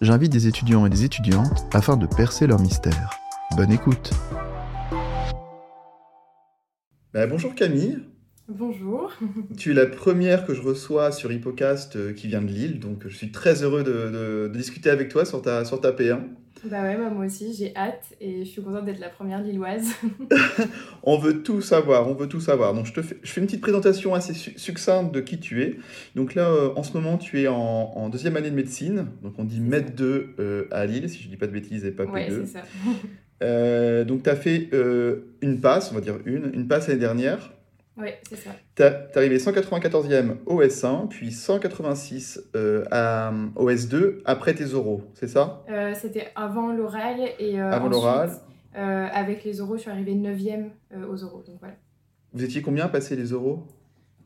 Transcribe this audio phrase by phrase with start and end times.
[0.00, 3.10] j'invite des étudiants et des étudiantes afin de percer leur mystère.
[3.56, 4.10] Bonne écoute
[7.12, 7.98] Bah, bonjour Camille,
[8.48, 9.12] Bonjour.
[9.56, 13.06] tu es la première que je reçois sur Hippocast euh, qui vient de Lille, donc
[13.06, 16.18] je suis très heureux de, de- de discuter avec toi sur ta, sur ta P1.
[16.64, 19.88] Bah ouais, bah moi aussi, j'ai hâte et je suis contente d'être la première lilloise.
[21.02, 22.74] On veut tout savoir, on veut tout savoir.
[22.74, 25.62] Donc je te fais, je fais une petite présentation assez su- succincte de qui tu
[25.62, 25.76] es.
[26.14, 29.34] Donc là, euh, en ce moment, tu es en, en deuxième année de médecine, donc
[29.38, 29.92] on dit Med ça.
[29.94, 32.40] 2 euh, à Lille, si je dis pas de bêtises, et pas ouais, P2.
[32.44, 32.64] c'est ça.
[33.42, 34.68] Euh, donc tu as fait
[35.40, 37.52] une passe, on va dire une, une passe l'année dernière.
[37.96, 38.50] Ouais, c'est ça.
[38.76, 45.02] Tu es arrivé 194e au S1, puis 186 euh, à, au S2 après tes oraux,
[45.14, 45.64] c'est ça?
[45.68, 48.30] Euh, C'était avant l'oral et euh, Avant ensuite, l'oral.
[48.76, 51.42] euh, avec les oraux, je suis arrivée 9ème euh, aux oraux.
[51.46, 51.74] Donc voilà.
[52.32, 53.66] Vous étiez combien à passer les oraux?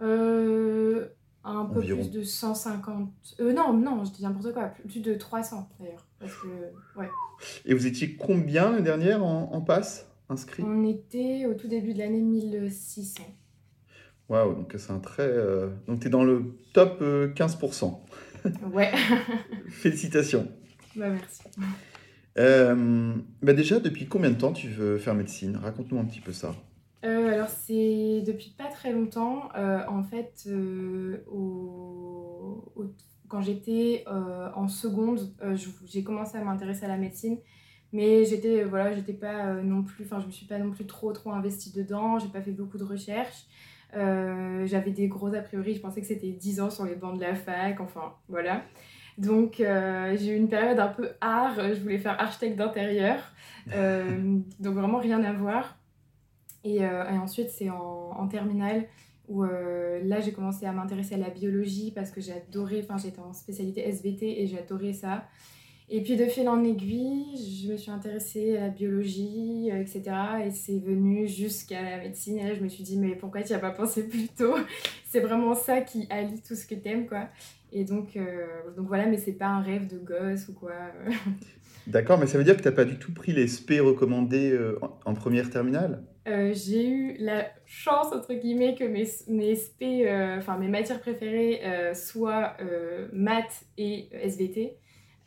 [0.02, 1.06] Euh,
[1.42, 2.00] un peu Environ.
[2.02, 3.08] plus de 150.
[3.40, 4.72] Euh, non, non, je dis n'importe quoi.
[4.88, 6.06] Plus de 300 d'ailleurs.
[6.20, 7.08] Parce que, ouais.
[7.64, 10.62] Et vous étiez combien l'année dernière en, en passe inscrit?
[10.62, 13.22] On était au tout début de l'année 1600.
[14.28, 15.22] Waouh, donc c'est un très.
[15.22, 18.00] euh, Donc tu es dans le top euh, 15%.
[18.72, 18.92] Ouais,
[19.68, 20.46] Félicitations.
[20.96, 21.42] bah merci.
[22.36, 25.56] Euh, bah déjà, depuis combien de temps tu veux faire médecine?
[25.56, 26.54] Raconte-nous un petit peu ça.
[27.04, 29.48] Euh, alors c'est depuis pas très longtemps.
[29.56, 32.92] Euh, en fait, euh, au- au-
[33.28, 37.38] quand j'étais euh, en seconde, euh, j'ai commencé à m'intéresser à la médecine,
[37.92, 40.86] mais j'étais voilà, j'étais pas euh, non plus, enfin je me suis pas non plus
[40.86, 42.18] trop trop investie dedans.
[42.18, 43.46] J'ai pas fait beaucoup de recherches.
[43.96, 45.74] Euh, J'avais des gros a priori.
[45.74, 47.80] Je pensais que c'était 10 ans sur les bancs de la fac.
[47.80, 48.62] Enfin voilà.
[49.16, 51.56] Donc euh, j'ai eu une période un peu art.
[51.56, 53.20] Je voulais faire architecte d'intérieur.
[53.72, 55.78] Euh, donc vraiment rien à voir.
[56.64, 58.86] Et, et ensuite, c'est en, en terminale
[59.28, 63.34] où là, j'ai commencé à m'intéresser à la biologie parce que j'adorais, enfin, j'étais en
[63.34, 65.24] spécialité SVT et j'adorais ça.
[65.90, 70.02] Et puis, de fil en aiguille, je me suis intéressée à la biologie, euh, etc.
[70.46, 72.38] Et c'est venu jusqu'à la médecine.
[72.38, 74.54] Et là, je me suis dit, mais pourquoi tu n'y as pas pensé plus tôt?
[75.08, 77.28] C'est vraiment ça qui allie tout ce que t'aimes, quoi.
[77.72, 78.46] Et donc, euh,
[78.76, 80.72] donc voilà, mais c'est pas un rêve de gosse ou quoi.
[81.86, 84.52] D'accord, mais ça veut dire que tu n'as pas du tout pris les SP recommandés
[84.52, 86.02] euh, en, en première terminale?
[86.26, 91.00] Euh, j'ai eu la chance, entre guillemets, que mes, mes SP, euh, enfin mes matières
[91.00, 94.76] préférées euh, soient euh, maths et SVT.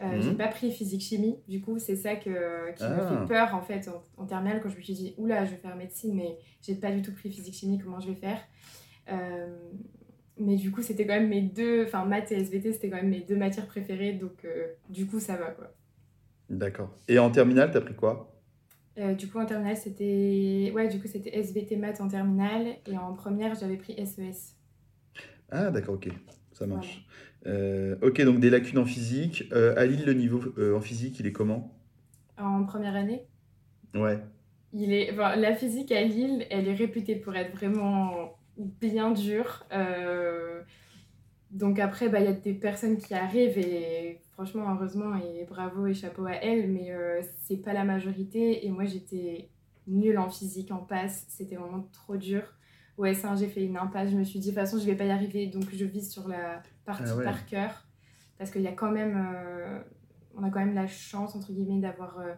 [0.02, 0.22] Euh, Mhm.
[0.22, 3.20] J'ai pas pris physique-chimie, du coup, c'est ça que, qui Ah.
[3.22, 5.58] fait peur en fait en, en terminale quand je me suis dit, oula, je vais
[5.58, 8.40] faire médecine, mais j'ai pas du tout pris physique-chimie, comment je vais faire?
[9.12, 9.48] Euh,
[10.40, 13.10] Mais du coup, c'était quand même mes deux, enfin maths et SVT, c'était quand même
[13.10, 15.74] mes deux matières préférées, donc euh, du coup, ça va quoi.
[16.48, 16.92] D'accord.
[17.08, 18.32] Et en terminale, tu as pris quoi?
[19.00, 20.72] Euh, du coup, en terminale, c'était.
[20.76, 22.76] Ouais, du coup, c'était SVT maths en terminale.
[22.86, 24.54] Et en première, j'avais pris E SES.
[25.50, 26.10] Ah, d'accord, ok,
[26.54, 27.04] ça marche.
[27.48, 29.46] Euh, ok, donc des lacunes en physique.
[29.54, 31.74] Euh, à Lille, le niveau euh, en physique, il est comment?
[32.38, 33.26] En première année,
[33.96, 34.20] Ouais.
[34.74, 35.12] il est...
[35.12, 39.66] enfin, la physique à Lille, elle est réputée pour être vraiment bien dure.
[39.72, 40.62] Euh,
[41.52, 45.88] Donc après, bah, il y a des personnes qui arrivent et franchement, heureusement et bravo
[45.88, 46.92] et chapeau à elles, mais
[47.44, 48.66] c'est pas la majorité.
[48.66, 49.50] Et moi, j'étais
[49.88, 51.26] nulle en physique, en passe.
[51.30, 52.44] C'était vraiment trop dur.
[52.98, 54.12] Au S1, j'ai fait une impasse.
[54.12, 55.48] Je me suis dit, de toute façon, je vais pas y arriver.
[55.48, 57.24] Donc je vise sur la partie Ah ouais.
[57.24, 57.86] par cœur.
[58.40, 59.16] Parce qu'il y a quand même...
[59.16, 59.80] euh,
[60.36, 62.34] on a quand même la chance, entre guillemets, d'avoir euh,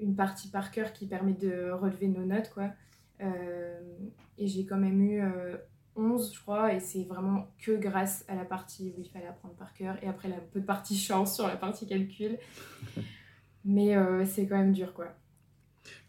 [0.00, 2.70] une partie par cœur qui permet de relever nos notes, quoi.
[3.20, 3.80] Euh,
[4.38, 5.56] et j'ai quand même eu euh,
[5.96, 9.54] 11, je crois, et c'est vraiment que grâce à la partie où il fallait apprendre
[9.54, 12.38] par cœur, et après la peu de partie chance sur la partie calcul.
[13.64, 13.96] Mais
[14.26, 15.08] c'est quand même dur, quoi.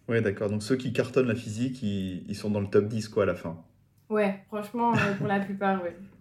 [0.08, 0.50] Ouais, d'accord.
[0.52, 3.26] Donc ceux qui cartonnent la physique, ils, ils sont dans le top 10, quoi, à
[3.26, 3.64] la fin.
[4.10, 5.98] Ouais, franchement, pour la plupart, ouais.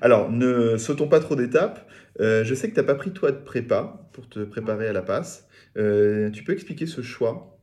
[0.00, 1.88] Alors, ne sautons pas trop d'étapes.
[2.20, 4.92] Euh, je sais que tu n'as pas pris toi de prépa pour te préparer à
[4.92, 5.48] la passe.
[5.76, 7.58] Euh, tu peux expliquer ce choix?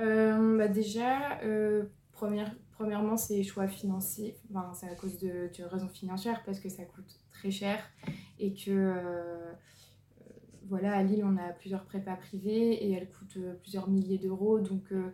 [0.00, 1.40] Euh, bah déjà,
[2.12, 4.36] première, premièrement, c'est choix financiers.
[4.50, 7.78] Enfin, c'est à cause de, de raisons financières parce que ça coûte très cher
[8.38, 8.94] et que
[10.68, 14.60] voilà, à Lille, on a plusieurs prépas privées et elles coûtent plusieurs milliers d'euros.
[14.60, 15.12] Donc, euh,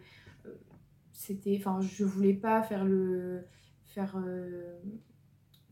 [1.12, 3.44] c'était, enfin, je voulais pas faire le,
[3.84, 4.19] faire,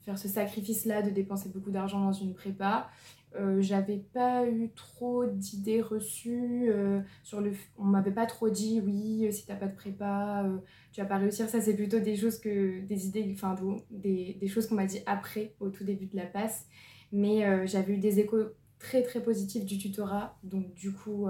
[0.05, 2.91] faire ce sacrifice-là de dépenser beaucoup d'argent dans une prépa.
[3.35, 8.83] Euh, j'avais pas eu trop d'idées reçues euh, sur le on m'avait pas trop dit
[8.85, 10.45] oui si t'as pas de prépa
[10.93, 13.57] tu vas pas réussir ça c'est plutôt des choses que des idées enfin
[13.91, 16.67] des, des choses qu'on m'a dit après au tout début de la passe
[17.11, 21.27] mais j'avais eu des échos très très positifs du tutorat donc du coup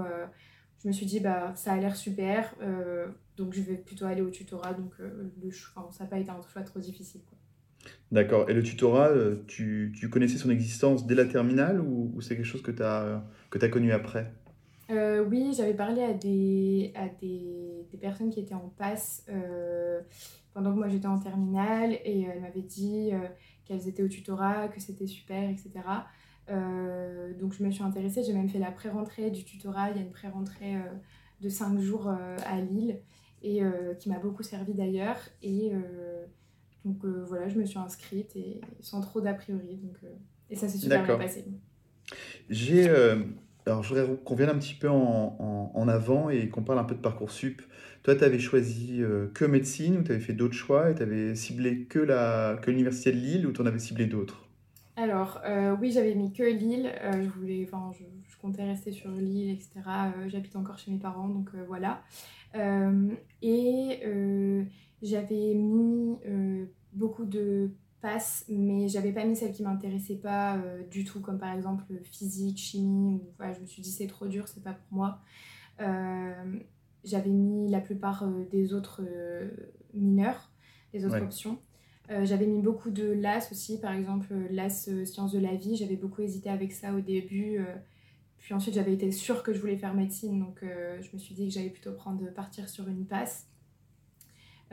[0.81, 2.53] je me suis dit bah ça a l'air super
[3.37, 6.63] donc je vais plutôt aller au tutorat donc le ça n'a pas été un choix
[6.63, 7.37] trop difficile quoi.
[8.13, 8.47] D'accord.
[8.47, 12.61] Et le tutorat, euh, tu, connaissais son existence dès la terminale ou, c'est quelque chose
[12.61, 14.31] que tu as, que as connu après?
[14.91, 19.99] Euh, Oui, j'avais parlé à, des, à des, personnes qui étaient en passe euh,
[20.53, 23.11] pendant que moi j'étais en terminale et elles m'avaient dit
[23.65, 25.71] qu'elles étaient au tutorat, que c'était super, etc.
[27.39, 29.89] donc je me suis intéressée, j'ai même fait la pré-rentrée du tutorat.
[29.89, 30.75] Il y a une pré-rentrée
[31.41, 32.99] de 5 jours à Lille
[33.41, 33.61] et
[33.99, 35.17] qui m'a beaucoup servi d'ailleurs.
[35.41, 35.71] Et
[36.85, 39.77] donc euh, voilà, je me suis inscrite et sans trop d'a priori.
[39.77, 40.07] Donc, euh,
[40.49, 41.45] et ça s'est super bien passé.
[42.49, 42.89] J'ai.
[42.89, 43.23] Euh,
[43.65, 46.83] alors, je voudrais qu'on vienne un petit peu en, en, avant et qu'on parle un
[46.83, 47.61] peu de Parcoursup.
[48.03, 49.01] Toi, tu avais choisi
[49.33, 51.99] que médecine ou tu avais fait d'autres choix et tu avais ciblé que
[52.67, 54.49] l'Université que de Lille ou tu en avais ciblé d'autres?
[54.97, 55.41] Alors,
[55.79, 56.91] oui, j'avais mis que Lille.
[57.13, 59.79] je, voulais, enfin, je, je, comptais rester sur Lille, etc.
[60.27, 62.03] J'habite encore chez mes parents, donc voilà.
[63.41, 64.65] et
[65.03, 67.71] j'avais mis euh, beaucoup de
[68.01, 71.83] passes, mais j'avais pas mis celles qui m'intéressaient pas euh, du tout, comme par exemple
[72.03, 73.15] physique, chimie.
[73.15, 75.19] Ou, je me suis dit c'est trop dur, c'est pas pour moi.
[75.81, 76.59] Euh,
[77.03, 79.01] j'avais mis la plupart des autres
[79.93, 80.51] mineurs,
[80.93, 81.59] des autres options.
[82.09, 85.75] j'avais mis beaucoup de LAS aussi, par exemple LAS sciences de la vie.
[85.75, 87.59] J'avais beaucoup hésité avec ça au début.
[88.37, 91.49] puis ensuite, j'avais été sûre que je voulais faire médecine, donc je me suis dit
[91.49, 93.49] que j'allais plutôt prendre partir sur une passe.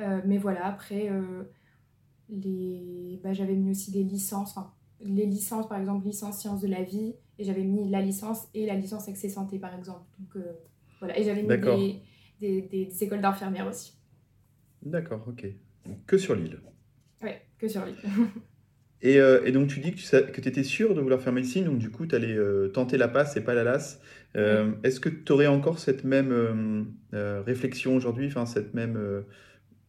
[0.01, 1.43] Euh, mais voilà, après, euh,
[2.29, 3.21] les...
[3.23, 4.55] Bah, j'avais mis aussi des licences,
[5.01, 8.67] les licences, par exemple, licence sciences de la vie, et j'avais mis la licence et
[8.67, 10.05] la licence accès santé, par exemple.
[10.19, 10.53] Donc euh,
[11.01, 12.03] voilà, et j'avais mis des,
[12.41, 13.95] des, des, écoles d'infirmières aussi.
[14.83, 15.47] D'accord, ok.
[16.07, 16.61] Que sur l'île
[17.23, 17.97] Oui, que sur l'île.
[19.03, 21.79] et, et, donc tu dis que tu que étais sûr de vouloir faire médecine, donc
[21.79, 22.37] du coup tu allais
[22.73, 24.01] tenter la passe et pas la LAS.
[24.35, 29.25] Est-ce que tu aurais encore cette même réflexion aujourd'hui, enfin cette même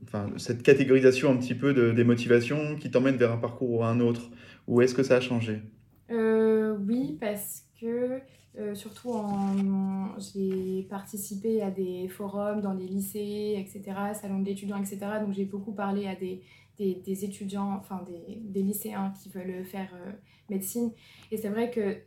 [0.04, 3.84] enfin, cette catégorisation un petit peu de, des motivations qui t'emmène vers un parcours ou
[3.84, 4.30] un autre
[4.68, 5.62] Ou est-ce que ça a changé?
[6.10, 8.22] Euh, Oui, parce que
[8.60, 15.00] euh, surtout en, j'ai participé à des forums dans des lycées, etc., salons d'étudiants, etc.
[15.22, 16.42] Donc j'ai beaucoup parlé à des,
[16.78, 20.12] des, étudiants, enfin des, des, lycéens qui veulent faire euh,
[20.50, 20.92] médecine.
[21.32, 22.00] Et c'est vrai que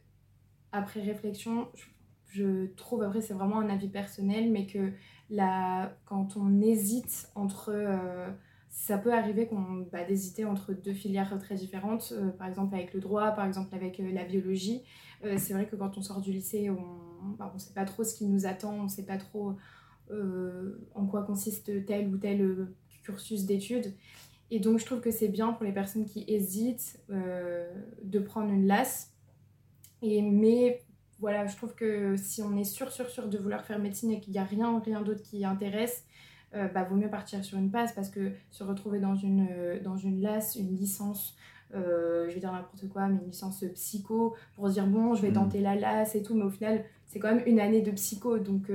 [0.70, 1.84] après réflexion, je,
[2.26, 4.92] je trouve, après c'est vraiment un avis personnel, mais que
[5.30, 7.70] la, quand on hésite entre...
[7.72, 8.28] Euh,
[8.70, 12.92] ça peut arriver qu'on bah, d'hésiter entre deux filières très différentes, euh, par exemple avec
[12.92, 14.82] le droit, par exemple avec euh, la biologie.
[15.36, 18.14] c'est vrai que quand on sort du lycée, on ne bah, sait pas trop ce
[18.14, 19.56] qui nous attend, on ne sait pas trop
[20.10, 22.68] en quoi consiste tel ou tel
[23.02, 23.94] cursus d'études.
[24.50, 28.66] Et donc je trouve que c'est bien pour les personnes qui hésitent de prendre une
[28.66, 29.14] LAS.
[30.02, 30.82] Et, mais
[31.24, 34.20] voilà, je trouve que si on est sûr, sûr, sûr de vouloir faire médecine et
[34.20, 36.04] qu'il n'y a rien, rien d'autre qui intéresse,
[36.54, 39.80] euh, bah, vaut mieux partir sur une passe parce que se retrouver dans une, euh,
[39.80, 41.34] dans une LAS, une licence,
[41.74, 45.22] euh, je vais dire n'importe quoi, mais une licence psycho, pour se dire bon, je
[45.22, 45.40] vais hmm.
[45.40, 48.38] tenter la LAS et tout, mais au final, c'est quand même une année de psycho,
[48.38, 48.70] donc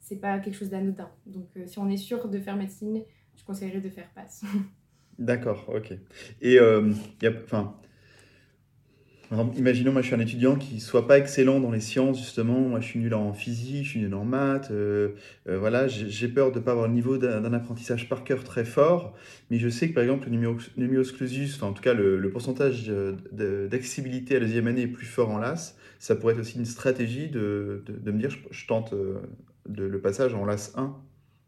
[0.00, 1.10] c'est pas quelque chose d'anodin.
[1.26, 3.02] Donc si on est sûr de faire médecine,
[3.36, 4.42] je conseillerais de faire passe.
[5.18, 5.92] D'accord, ok.
[6.40, 6.58] Et
[7.44, 7.76] enfin
[9.56, 12.60] imaginons, moi je suis un étudiant qui soit pas excellent dans les sciences, justement.
[12.60, 14.70] Moi je suis nul en physique, je suis nul en maths.
[14.70, 15.10] Euh,
[15.48, 18.64] euh, voilà, j'ai peur de ne pas avoir le niveau d'un apprentissage par cœur très
[18.64, 19.14] fort.
[19.50, 22.90] Mais je sais que par exemple, le numerus clausus, en tout cas le, pourcentage
[23.32, 25.76] d'accessibilité à la deuxième année est plus fort en LAS.
[25.98, 29.20] Ça pourrait être aussi une stratégie de, de, me dire je, tente euh,
[29.68, 30.94] le passage en LAS 1.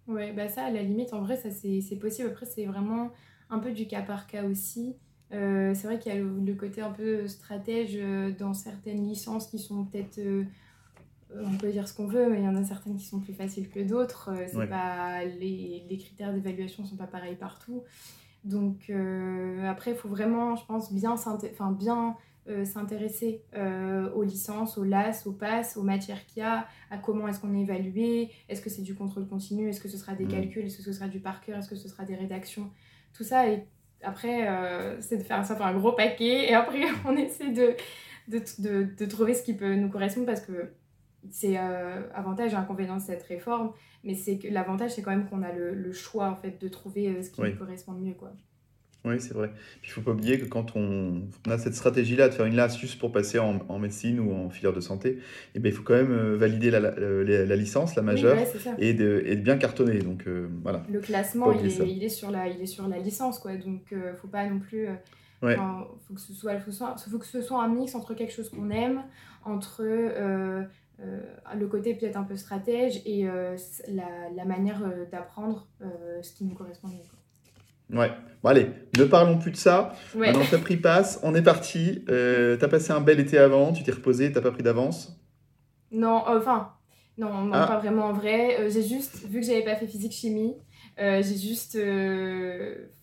[0.07, 2.29] Ouais, bah ça, à la limite, en vrai, c'est possible.
[2.29, 3.13] Après, c'est vraiment
[3.51, 4.95] un peu du cas par cas aussi.
[5.33, 9.49] Euh, c'est vrai qu'il y a le, côté un peu stratège euh, dans certaines licences
[9.49, 10.45] qui sont peut-être euh,
[11.35, 13.35] on peut dire ce qu'on veut, mais il y en a certaines qui sont plus
[13.35, 14.31] faciles que d'autres.
[14.47, 17.83] c'est pas, les, les critères d'évaluation ne sont pas pareils partout.
[18.45, 18.93] Donc
[19.65, 22.17] après, il faut vraiment, je pense, bien, enfin, bien
[22.65, 23.43] s'intéresser
[24.15, 27.53] aux licences, aux LAS, aux passes, aux matières qu'il y a, à comment est-ce qu'on
[27.55, 30.77] est évalué, est-ce que c'est du contrôle continu, est-ce que ce sera des calculs, est-ce
[30.77, 32.71] que ce sera du par cœur, est-ce que ce sera des rédactions.
[33.13, 33.67] Tout ça est
[34.03, 37.75] après, euh, c'est de faire ça un gros paquet et après, on essaie de,
[38.29, 40.71] de, de, de, trouver ce qui peut nous correspondre parce que
[41.31, 43.73] c'est euh, avantage et inconvénient de cette réforme,
[44.05, 46.69] mais c'est que l'avantage, c'est quand même qu'on a le, le, choix en fait de
[46.69, 48.15] trouver euh, ce qui nous correspond le mieux.
[48.15, 48.33] Quoi.
[49.07, 49.53] Oui, c'est vrai.
[49.85, 52.77] il ne faut pas oublier que quand on, a cette stratégie-là de faire une LAS
[52.77, 55.21] juste pour passer en, médecine ou en filière de santé, et
[55.55, 58.37] eh bien, il faut quand même euh, valider la, la, licence, la majeure,
[58.79, 60.01] et, de, et, de, bien cartonner.
[60.01, 60.83] Donc, euh, voilà.
[60.91, 63.39] Le classement, il est, il est, sur la, il est sur la licence.
[63.39, 63.55] Quoi.
[63.57, 64.89] Donc, il ne faut pas non plus...
[65.43, 65.55] Il
[66.09, 68.71] faut, que ce soit, faut, faut, que ce soit un mix entre quelque chose qu'on
[68.71, 69.05] aime,
[69.45, 74.83] entre le côté peut-être un peu stratège et la, la, manière
[75.13, 75.69] d'apprendre
[76.23, 76.89] ce qui nous correspond.
[77.93, 78.11] Ouais.
[78.43, 79.95] Bon, allez, ne parlons plus de ça.
[80.15, 80.29] Ouais.
[80.29, 82.05] Maintenant, t'as pris passe, on est parti.
[82.09, 85.21] Euh, t'as passé un bel été avant, tu t'es reposé, t'as pas pris d'avance?
[85.91, 86.73] Non, enfin,
[87.19, 87.67] non, non ah.
[87.67, 88.61] pas vraiment en vrai.
[88.61, 90.55] Euh, j'ai juste, vu que j'avais pas fait physique-chimie,
[90.99, 91.79] euh, j'ai juste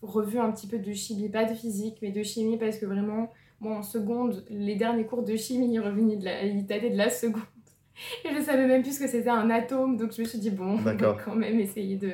[0.02, 3.32] revu un petit peu de chimie, pas de physique, mais de chimie parce que vraiment,
[3.60, 6.98] moi en seconde, les derniers cours de chimie, ils revenaient de la, ils dataient de
[6.98, 7.42] la seconde.
[8.24, 10.50] Et je savais même plus ce que c'était un atome, donc je me suis dit,
[10.50, 12.12] bon, on va quand même essayer de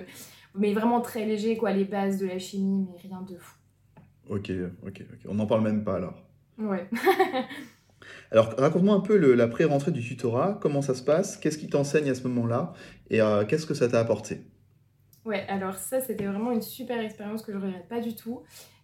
[0.55, 3.57] mais vraiment très léger, quoi, les bases de la chimie, mais rien de fou.
[4.29, 4.51] Ok,
[4.87, 5.19] ok, ok.
[5.29, 6.23] On n'en parle même pas alors.
[6.59, 6.89] Ouais.
[8.31, 11.69] alors, raconte-moi un peu le, la pré-rentrée du tutorat, comment ça se passe, qu'est-ce qui
[11.69, 12.73] t'enseigne à ce moment-là,
[13.11, 14.43] et euh, qu'est-ce que ça t'a apporté?
[15.25, 18.43] Ouais, alors ça, c'était vraiment une super expérience que je ne regrette pas du tout.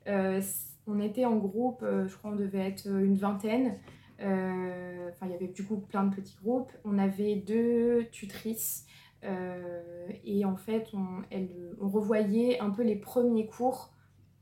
[0.08, 0.40] Euh,
[0.86, 3.78] on était en groupe, euh, je crois on devait être une vingtaine.
[4.18, 6.72] Enfin, il y avait du coup plein de petits groupes.
[6.84, 8.86] On avait deux tutrices
[9.26, 9.82] euh,
[10.24, 13.92] et en fait, on, elle, on revoyait un peu les premiers cours,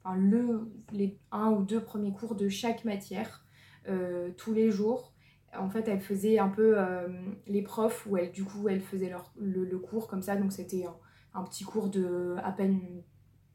[0.03, 3.45] enfin le, les un ou deux premiers cours de chaque matière
[3.89, 5.13] euh, tous les jours.
[5.57, 7.09] En fait, elle faisait un peu euh,
[7.47, 10.37] les profs où elle, du coup, elle faisait leur, le, cours comme ça.
[10.37, 10.85] Donc, c'était
[11.33, 12.81] un, petit cours de à peine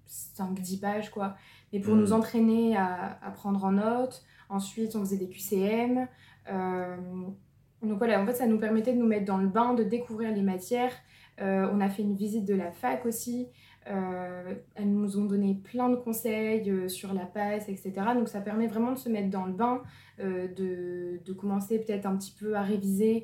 [0.07, 1.35] 5-10 pages, quoi.
[1.73, 1.99] Mais pour mmh.
[1.99, 4.23] nous entraîner à, à, prendre en note.
[4.47, 6.07] Ensuite, on faisait des QCM.
[7.83, 10.33] donc voilà, en fait, ça nous permettait de nous mettre dans le bain, de découvrir
[10.33, 10.93] les matières
[11.41, 13.47] on a fait une visite de la fac aussi.
[13.89, 17.93] Euh, elles nous ont donné plein de conseils euh, sur la passe, etc.
[18.13, 19.81] Donc ça permet vraiment de se mettre dans le bain,
[20.19, 23.23] de, de, commencer peut-être un petit peu à réviser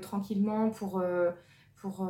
[0.00, 1.02] tranquillement pour,
[1.74, 2.08] pour,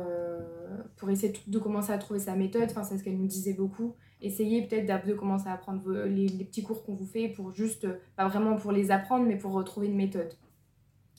[0.95, 2.67] pour essayer de, commencer à trouver sa méthode.
[2.69, 3.95] Enfin, c'est ce qu'elle nous disait beaucoup.
[4.21, 7.87] Essayez peut-être de commencer à apprendre les, les petits cours qu'on vous fait pour juste,
[8.15, 10.31] pas vraiment pour les apprendre, mais pour retrouver une méthode.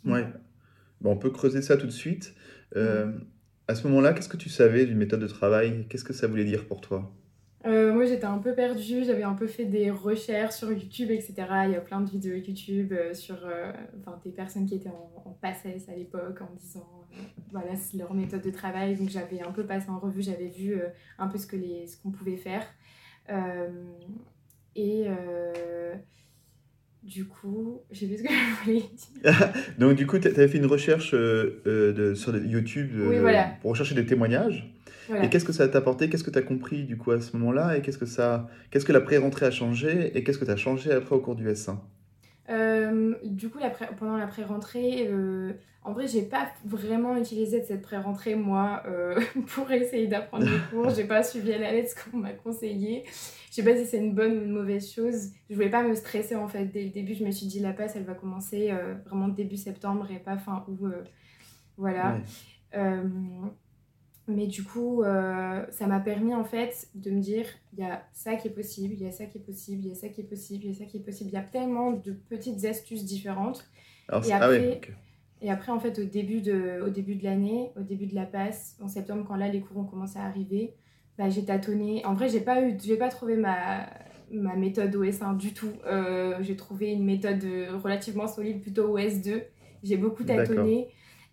[0.04, 0.24] Ouais.
[1.00, 2.36] Bon, on peut creuser ça tout de suite.
[3.68, 5.86] À ce moment-là, qu'est-ce que tu savais d'une méthode de travail?
[5.88, 7.12] Qu'est-ce que ça voulait dire pour toi?
[7.66, 11.34] Euh, moi j'étais un peu perdue, j'avais un peu fait des recherches sur YouTube, etc.
[11.66, 13.72] Il y a plein de vidéos YouTube euh, sur euh,
[14.24, 16.88] des personnes qui étaient en, en à l'époque en disant
[17.50, 18.96] voilà c'est leur méthode de travail.
[18.96, 20.80] Donc j'avais un peu passé en revue, j'avais vu
[21.18, 22.64] un peu ce qu'on pouvait faire.
[24.76, 25.06] et
[27.08, 28.82] du coup, j'ai vu ce que je voulais
[29.22, 29.52] dire.
[29.78, 32.90] Donc, du coup, tu avais fait une recherche euh, euh, de, sur YouTube
[33.60, 34.72] pour rechercher des témoignages.
[35.22, 36.10] Et qu'est-ce que ça t'a apporté?
[36.10, 37.78] Qu'est-ce que tu as compris du coup à ce moment-là?
[37.78, 40.12] Et qu'est-ce que, ça, qu'est-ce que la pré-rentrée a changé?
[40.14, 41.78] Et qu'est-ce que tu as changé après au cours du S1
[42.92, 45.52] euh, du coup, la pendant la pré-rentrée, euh,
[45.82, 50.90] en vrai, j'ai pas vraiment utilisé cette pré-rentrée, moi, euh, pour essayer d'apprendre les cours.
[50.90, 53.04] J'ai pas suivi à la lettre ce qu'on m'a conseillé.
[53.50, 55.30] Je sais pas si c'est une bonne ou une mauvaise chose.
[55.48, 56.66] Je voulais pas me stresser, en fait.
[56.66, 58.72] Dès le début, je me suis dit, la passe, elle va commencer
[59.06, 60.92] vraiment début septembre et pas fin août.
[61.76, 62.18] voilà.
[64.28, 68.06] Mais du coup, euh, ça m'a permis en fait de me dire, il y a
[68.12, 70.08] ça qui est possible, il y a ça qui est possible, il y a ça
[70.10, 71.30] qui est possible, il y a ça qui est possible.
[71.30, 73.66] Il y a tellement de petites astuces différentes.
[74.12, 74.82] et, après,
[75.40, 78.26] et après, en fait, au début de, au début de l'année, au début de la
[78.26, 80.74] passe, en septembre, quand là, les cours ont commencé à arriver,
[81.16, 82.04] bah, j'ai tâtonné.
[82.04, 83.88] En vrai, j'ai pas, eu, pas trouvé ma,
[84.30, 85.72] ma méthode OS1 du tout.
[85.86, 87.42] Euh, j'ai trouvé une méthode
[87.82, 89.42] relativement solide, plutôt OS2.
[89.82, 90.88] J'ai beaucoup tâtonné.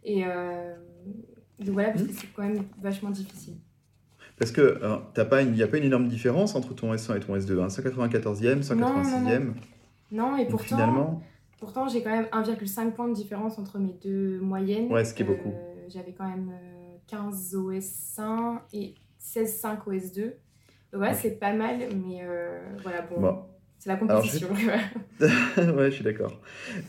[0.05, 0.25] Et...
[0.25, 0.75] Euh,
[1.59, 2.15] donc voilà, parce que hmm.
[2.19, 3.55] c'est quand même vachement difficile.
[4.37, 7.61] Parce que il n'y a pas une énorme différence entre ton S1 et ton S2,
[7.61, 9.53] hein, 194e, 186e.
[10.11, 11.21] Non, et pourtant, finalement...
[11.59, 14.91] pourtant j'ai quand même 1,5 point de différence entre mes deux moyennes.
[14.91, 15.49] Ouais, ce qui est beaucoup.
[15.49, 16.51] Euh, j'avais quand même
[17.07, 20.33] 15 euh, OS1 et 16,5 OS2.
[20.91, 23.45] Donc ouais, c'est pas mal, mais euh, voilà, bon.
[23.79, 24.49] C'est la compétition.
[25.19, 26.41] ouais, je suis d'accord.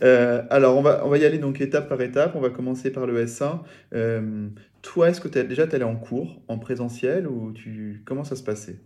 [0.03, 2.35] Euh, alors, on va, on va y aller donc étape par étape.
[2.35, 3.61] On va commencer par le S1.
[3.93, 4.49] Euh,
[4.83, 8.37] toi, est-ce que es, déjà tu allé en cours, en présentiel, ou tu comment ça
[8.37, 8.81] se passait?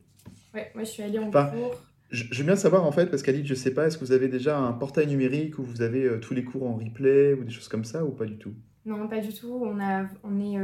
[0.54, 1.80] Ouais, moi je suis allée en cours.
[2.10, 4.12] Je, je, veux bien savoir en fait, parce qu'Alid, je sais pas, est-ce que vous
[4.12, 7.44] avez déjà un portail numérique où vous avez euh, tous les cours en replay ou
[7.44, 8.54] des choses comme ça, ou pas du tout?
[8.86, 9.60] Non, pas du tout.
[9.62, 10.56] On, a, on est,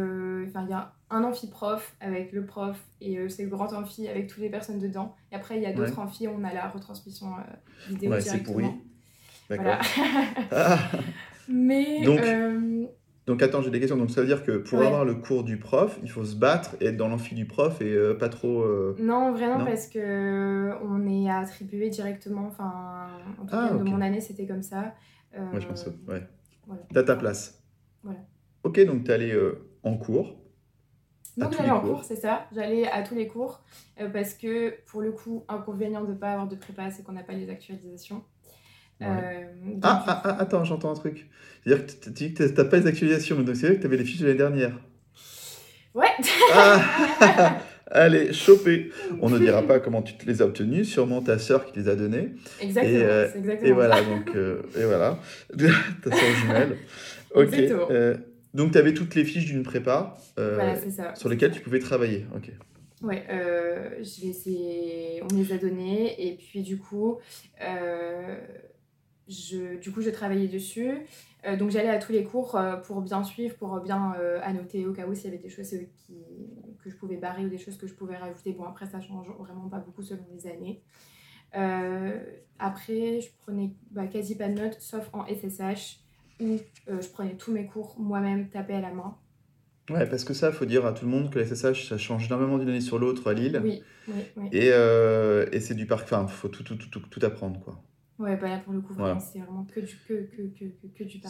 [0.48, 4.08] enfin, il y a un amphi-prof avec le prof et euh, c'est le grand amphi
[4.08, 5.14] avec toutes les personnes dedans.
[5.30, 7.40] Et après, il y a d'autres amphis où on a la retransmission euh,
[7.88, 8.46] vidéo ouais, directement.
[8.46, 8.70] c'est pourri.
[9.50, 9.86] D'accord.
[10.50, 10.78] Ah.
[11.48, 12.86] Mais, euh,
[13.26, 13.96] Donc attends, j'ai des questions.
[13.96, 14.86] Donc ça veut dire que pour Ouais.
[14.86, 17.80] avoir le cours du prof, il faut se battre et être dans l'amphi du prof
[17.80, 18.62] et euh, pas trop.
[18.62, 19.64] euh, Non, vraiment, Non?
[19.66, 22.46] parce que on est attribué directement.
[22.48, 23.08] Enfin,
[23.40, 23.88] en tout Ah, cas, de ok.
[23.88, 24.94] mon année, c'était comme ça.
[25.36, 25.84] Euh, Ouais, je pense.
[25.84, 26.26] que- Ouais.
[26.66, 26.82] voilà.
[26.92, 27.55] T'as ta place.
[28.06, 28.20] Voilà.
[28.62, 30.36] Ok, donc t'es allé euh, en cours.
[31.36, 32.04] Donc j'allais en cours.
[32.04, 32.46] c'est ça.
[32.54, 33.62] J'allais à tous les cours
[34.00, 37.12] euh, parce que pour le coup, inconvénient de ne pas avoir de prépa, c'est qu'on
[37.12, 38.22] n'a pas les actualisations.
[39.00, 39.06] Ouais.
[39.08, 41.28] Euh, donc, Ah, ah, ah, attends, j'entends un truc.
[41.64, 43.98] C'est-à-dire que tu dis que t'as pas les actualisations, mais donc c'est vrai que t'avais
[43.98, 44.78] les fiches de l'année dernière.
[45.94, 46.08] Ouais.
[46.54, 47.58] Ah
[47.88, 48.90] Allez, chopé.
[49.20, 51.88] On ne dira pas comment tu te les as obtenues, sûrement ta sœur qui les
[51.88, 52.30] a données.
[52.60, 52.98] exactement.
[52.98, 55.18] Et, euh, exactement Et voilà, donc, euh, et voilà.
[56.02, 56.76] ta sœur jumelle.
[57.36, 57.52] Ok.
[57.52, 57.88] Exactement.
[57.90, 58.16] euh,
[58.54, 61.14] donc tu avais toutes les fiches d'une prépa euh, Voilà, c'est ça.
[61.14, 62.26] sur lesquelles tu pouvais travailler.
[62.34, 62.50] Ok.
[63.02, 67.18] Ouais, euh, je on me les a donnés et puis du coup,
[69.28, 70.90] je, du coup, je travaillais dessus.
[71.58, 75.14] Donc j'allais à tous les cours pour bien suivre, pour bien annoter au cas où
[75.14, 76.24] s'il y avait des choses qui,
[76.82, 78.52] que je pouvais barrer ou des choses que je pouvais rajouter.
[78.52, 80.82] Bon, après, ça change vraiment pas beaucoup selon les années.
[82.58, 86.05] Après, je prenais bah, quasi pas de notes, sauf en SSH,
[86.40, 89.16] où euh, je prenais tous mes cours moi-même, tapés à la main.
[89.90, 92.26] Ouais, parce que ça, faut dire à tout le monde que la SSH, ça change
[92.26, 93.60] énormément d'une année sur l'autre à Lille.
[93.62, 94.48] Oui, oui, oui.
[94.50, 96.04] Et, euh, et c'est du parc.
[96.04, 97.80] Enfin, faut tout, tout, tout, tout, tout apprendre, quoi.
[98.18, 99.18] Ouais, bah là pour le coup, Voilà.
[99.20, 100.64] c'est vraiment que du, que, que, que,
[100.98, 101.20] que, du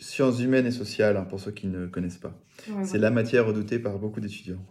[0.00, 2.40] Sciences humaines et sociales, hein, pour ceux qui ne connaissent pas.
[2.68, 4.64] Ouais, C'est la matière redoutée par beaucoup d'étudiants,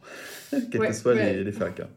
[0.72, 1.82] quelles Ouais, que soient les, les facs.
[1.82, 1.90] hein.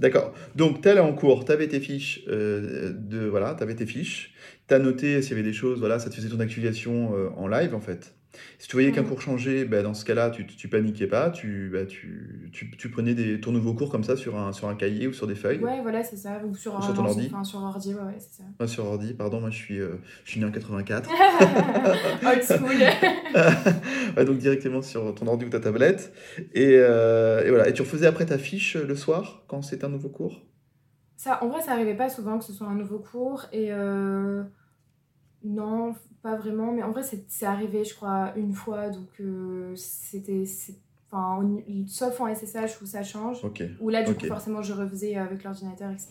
[0.00, 0.34] D'accord.
[0.56, 3.86] Donc, tu allé en cours, tu avais tes fiches, euh, de, voilà, tu avais tes
[3.86, 4.34] fiches,
[4.66, 7.28] tu as noté s'il y avait des choses, voilà, ça te faisait ton actualisation euh,
[7.36, 8.14] en live, en fait.
[8.58, 11.70] Si tu voyais qu'un cours changeait, bah, dans ce cas-là, tu, tu paniquais pas, tu,
[11.72, 14.74] bah, tu, tu, tu prenais des, ton nouveau cours comme ça sur un, sur un
[14.74, 15.58] cahier ou sur des feuilles.
[15.58, 16.40] Ouais, voilà, c'est ça.
[16.44, 17.26] Ou sur, Ou un sur ton ordi.
[17.32, 18.66] Enfin, sur ordi, ouais, ouais, c'est ça.
[18.66, 21.10] Sur ordi, pardon, moi je suis, euh, je suis né en 84.
[22.26, 22.74] Old school.
[24.16, 26.12] Ouais, donc directement sur ton ordi ou ta tablette.
[26.52, 27.68] Et, euh, et voilà.
[27.68, 30.42] Et tu refaisais après ta fiche euh, le soir quand c'était un nouveau cours?
[31.16, 33.46] Ça, en vrai, ça arrivait pas souvent que ce soit un nouveau cours.
[33.52, 34.42] Et euh,
[35.44, 36.72] non, pas vraiment.
[36.72, 38.88] Mais en vrai, c'est arrivé, je crois, une fois.
[38.90, 40.44] Donc, euh, c'était.
[41.10, 43.44] Enfin, on- sauf en SSH où ça change.
[43.44, 43.62] Ok.
[43.80, 46.08] Où là, du coup, forcément, je refaisais avec l'ordinateur, etc.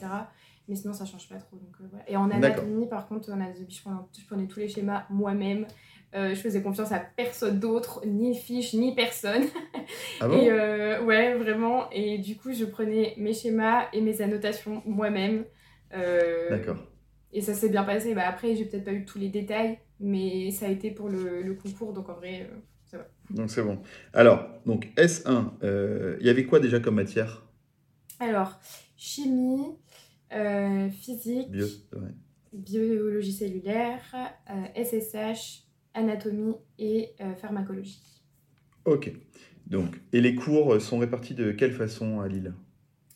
[0.69, 1.57] Mais sinon, ça change pas trop.
[1.57, 2.05] Donc, euh, voilà.
[2.09, 5.65] Et en anatomie, par contre, en anatomie, je prenais, je prenais tous les schémas moi-même.
[6.15, 9.43] Euh, je faisais confiance à personne d'autre, ni fiche, ni personne.
[10.21, 10.37] Ah bon?
[10.39, 11.89] Et euh, ouais, vraiment.
[11.91, 15.43] Et du coup, je prenais mes schémas et mes annotations moi-même.
[15.93, 16.77] Euh, D'accord.
[17.33, 18.13] Et ça s'est bien passé.
[18.13, 21.41] Bah, après, j'ai peut-être pas eu tous les détails, mais ça a été pour le,
[21.41, 21.91] le concours.
[21.91, 23.07] Donc en vrai, euh, ça va.
[23.31, 23.81] Donc c'est bon.
[24.13, 27.43] Alors, donc S1, euh, il y avait quoi déjà comme matière?
[28.19, 28.59] Alors,
[28.95, 29.65] chimie,
[30.31, 31.65] euh, physique, Bio.
[31.93, 32.11] ouais.
[32.53, 34.01] biologie cellulaire,
[34.75, 35.63] SSH,
[35.95, 37.99] anatomie et pharmacologie.
[38.85, 39.11] Ok.
[39.65, 42.53] Donc, et les cours sont répartis de quelle façon à Lille?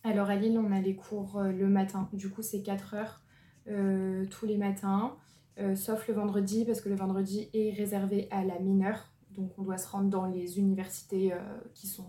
[0.04, 2.10] Alors à Lille, on a les cours le matin.
[2.14, 3.22] Du coup, c'est 4 heures
[4.30, 5.16] tous les matins,
[5.60, 9.10] euh, sauf le vendredi, parce que le vendredi est réservé à la mineure.
[9.32, 11.38] Donc on doit se rendre dans les universités euh,
[11.74, 12.08] qui sont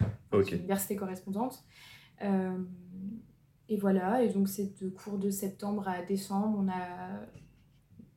[0.00, 0.06] euh,
[0.38, 1.62] les universités correspondantes.
[2.22, 2.56] Euh,
[3.68, 6.58] et voilà, et donc c'est de cours de septembre à décembre.
[6.62, 7.26] On a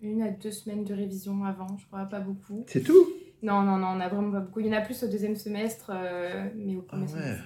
[0.02, 2.63] une à deux semaines de révision avant, je crois, pas beaucoup.
[2.67, 3.08] C'est tout?
[3.43, 4.60] Non, non, non, on a vraiment pas beaucoup.
[4.62, 7.21] Il y en a plus au deuxième semestre, euh, mais au premier Ah ouais.
[7.21, 7.43] semestre.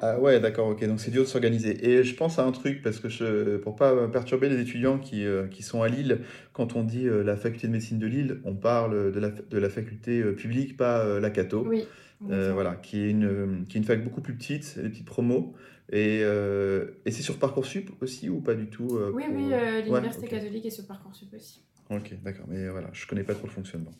[0.00, 0.84] Ah ouais, d'accord, ok.
[0.86, 1.88] Donc c'est dur de s'organiser.
[1.88, 5.24] Et je pense à un truc, parce que je, pour pas perturber les étudiants qui,
[5.24, 6.20] euh, qui sont à Lille,
[6.52, 9.58] quand on dit euh, la faculté de médecine de Lille, on parle de la, de
[9.58, 11.64] la faculté euh, publique, pas la Cato.
[11.68, 11.84] Oui.
[12.20, 15.54] Voilà, qui est, une, qui est une fac beaucoup plus petite, des petites promos.
[15.90, 19.52] Et, et c'est sur Parcoursup aussi ou pas du tout Oui, pour- oui,
[19.84, 21.62] l'université catholique est sur Parcoursup aussi.
[21.90, 23.92] Ok, d'accord, mais voilà, je connais pas trop le fonctionnement.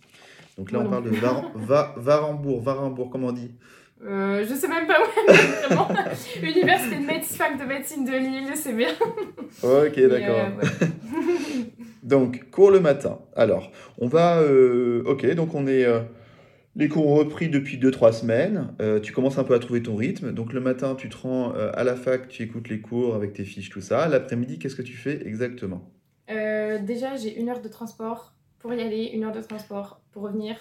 [0.59, 3.53] Donc là, on parle de Var, Va- Varembourg, Varembourg, comment on dit?
[4.05, 5.89] Euh, je sais même pas où elle est, vraiment.
[6.43, 8.91] Université de médecine, fac de médecine de Lille, c'est bien.
[9.63, 10.37] Ok, d'accord.
[10.37, 11.67] euh, ouais.
[12.03, 13.19] Donc, cours le matin.
[13.35, 14.39] Alors, on va.
[14.39, 15.85] euh, ok, donc on est.
[16.77, 18.75] les cours ont repris depuis 2-3 semaines.
[19.03, 20.33] Tu commences un peu à trouver ton rythme.
[20.33, 23.45] Donc, le matin, tu te rends à la fac, tu écoutes les cours avec tes
[23.45, 24.09] fiches, tout ça.
[24.09, 25.91] L'après-midi, qu'est-ce que tu fais exactement?
[26.29, 30.57] Déjà, j'ai une heure de transport pour y aller, une heure de transport pour revenir.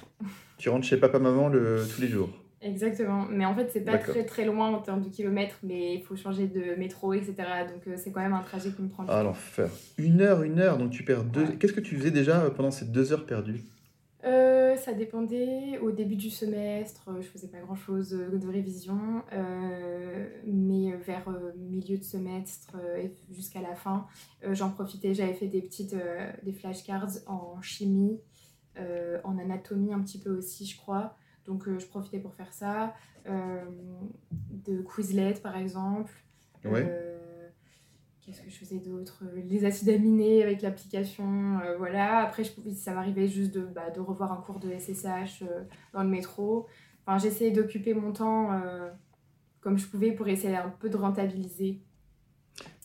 [0.58, 1.86] Tu rentres chez papa-maman le...
[1.94, 2.30] tous les jours?
[2.62, 3.26] Exactement.
[3.30, 6.16] Mais en fait, c'est pas très très loin en termes de kilomètres, mais il faut
[6.16, 7.36] changer de métro, etc.
[7.72, 9.70] Donc euh, c'est quand même un trajet qui me prend du Ah, l'enfer.
[9.98, 11.46] Une heure, une heure, donc tu perds deux.
[11.46, 11.56] Ouais.
[11.58, 13.64] Qu'est-ce que tu faisais déjà euh, pendant ces deux heures perdues?
[14.24, 15.78] Euh, ça dépendait.
[15.84, 21.98] Au début du semestre, je faisais pas grand chose de révision, euh, mais vers milieu
[21.98, 24.08] de semestre et jusqu'à la fin,
[24.52, 25.14] j'en profitais.
[25.14, 25.96] J'avais fait des petites
[26.44, 28.20] des flashcards en chimie,
[29.24, 31.16] en anatomie un petit peu aussi, je crois.
[31.48, 32.94] Donc je profitais pour faire ça.
[33.26, 36.12] de Quizlet, par exemple.
[36.62, 39.24] Qu'est-ce que je faisais d'autre?
[39.46, 42.18] Les acides aminés avec l'application, voilà.
[42.18, 45.46] Après, je, ça m'arrivait juste de, bah, de revoir un cours de SSH
[45.94, 46.68] dans le métro.
[47.06, 48.50] Enfin, j'essayais d'occuper mon temps
[49.68, 51.82] comme je pouvais pour essayer un peu de rentabiliser.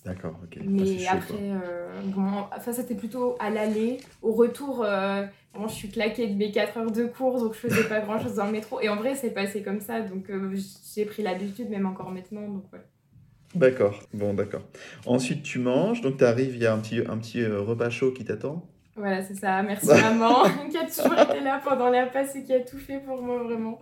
[0.05, 0.59] D'accord, ok.
[0.65, 4.01] Mais après, euh, bon, enfin, c'était plutôt à l'aller.
[4.21, 7.59] Au retour, euh, bon, je suis claquée de mes 4 heures de cours, donc je
[7.59, 8.81] faisais pas grand chose dans le métro.
[8.81, 10.55] Et en vrai, c'est passé comme ça, donc euh,
[10.95, 12.47] j'ai pris l'habitude, même encore maintenant.
[12.49, 12.81] Donc, ouais.
[13.55, 14.63] D'accord, bon, d'accord.
[15.07, 18.13] Ensuite, tu manges, donc tu arrives, il y a un petit, un petit repas chaud
[18.13, 18.67] qui t'attend.
[18.97, 19.63] Voilà, c'est ça.
[19.63, 22.99] Merci maman, qui a toujours été là pendant la passe et qui a tout fait
[22.99, 23.79] pour moi, vraiment.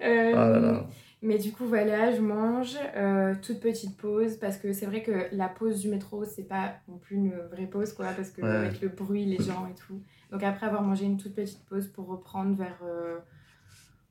[0.00, 0.86] ah là là.
[1.22, 5.26] Mais du coup, voilà, je mange, euh, toute petite pause, parce que c'est vrai que
[5.32, 8.80] la pause du métro, c'est pas non plus une vraie pause, quoi, parce que avec
[8.80, 10.00] le bruit, les gens et tout.
[10.30, 12.80] Donc après avoir mangé une toute petite pause pour reprendre vers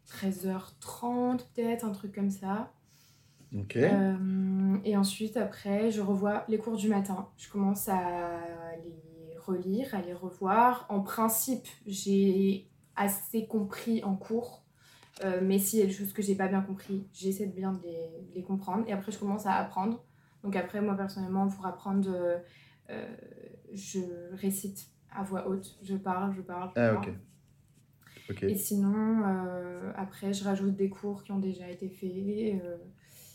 [0.08, 0.64] 13h30,
[1.06, 2.72] euh, peut-être, un truc comme ça.
[3.58, 3.78] Ok.
[3.78, 7.30] Euh, et ensuite, après, je revois les cours du matin.
[7.38, 8.42] Je commence à
[8.84, 10.86] les relire, à les revoir.
[10.90, 14.64] En principe, j'ai assez compris en cours
[15.24, 17.80] euh, mais s'il y a des choses que j'ai pas bien compris, j'essaie de bien
[17.84, 18.86] les, les, comprendre.
[18.88, 20.04] Et après, je commence à apprendre.
[20.44, 22.10] Donc après, moi, personnellement, pour apprendre,
[22.90, 23.16] euh,
[23.74, 24.00] je
[24.34, 25.78] récite à voix haute.
[25.84, 26.70] Je parle, je parle.
[26.76, 28.44] Je ah, ok.
[28.44, 29.24] Et sinon,
[29.96, 32.62] après, je rajoute des cours qui ont déjà été faits.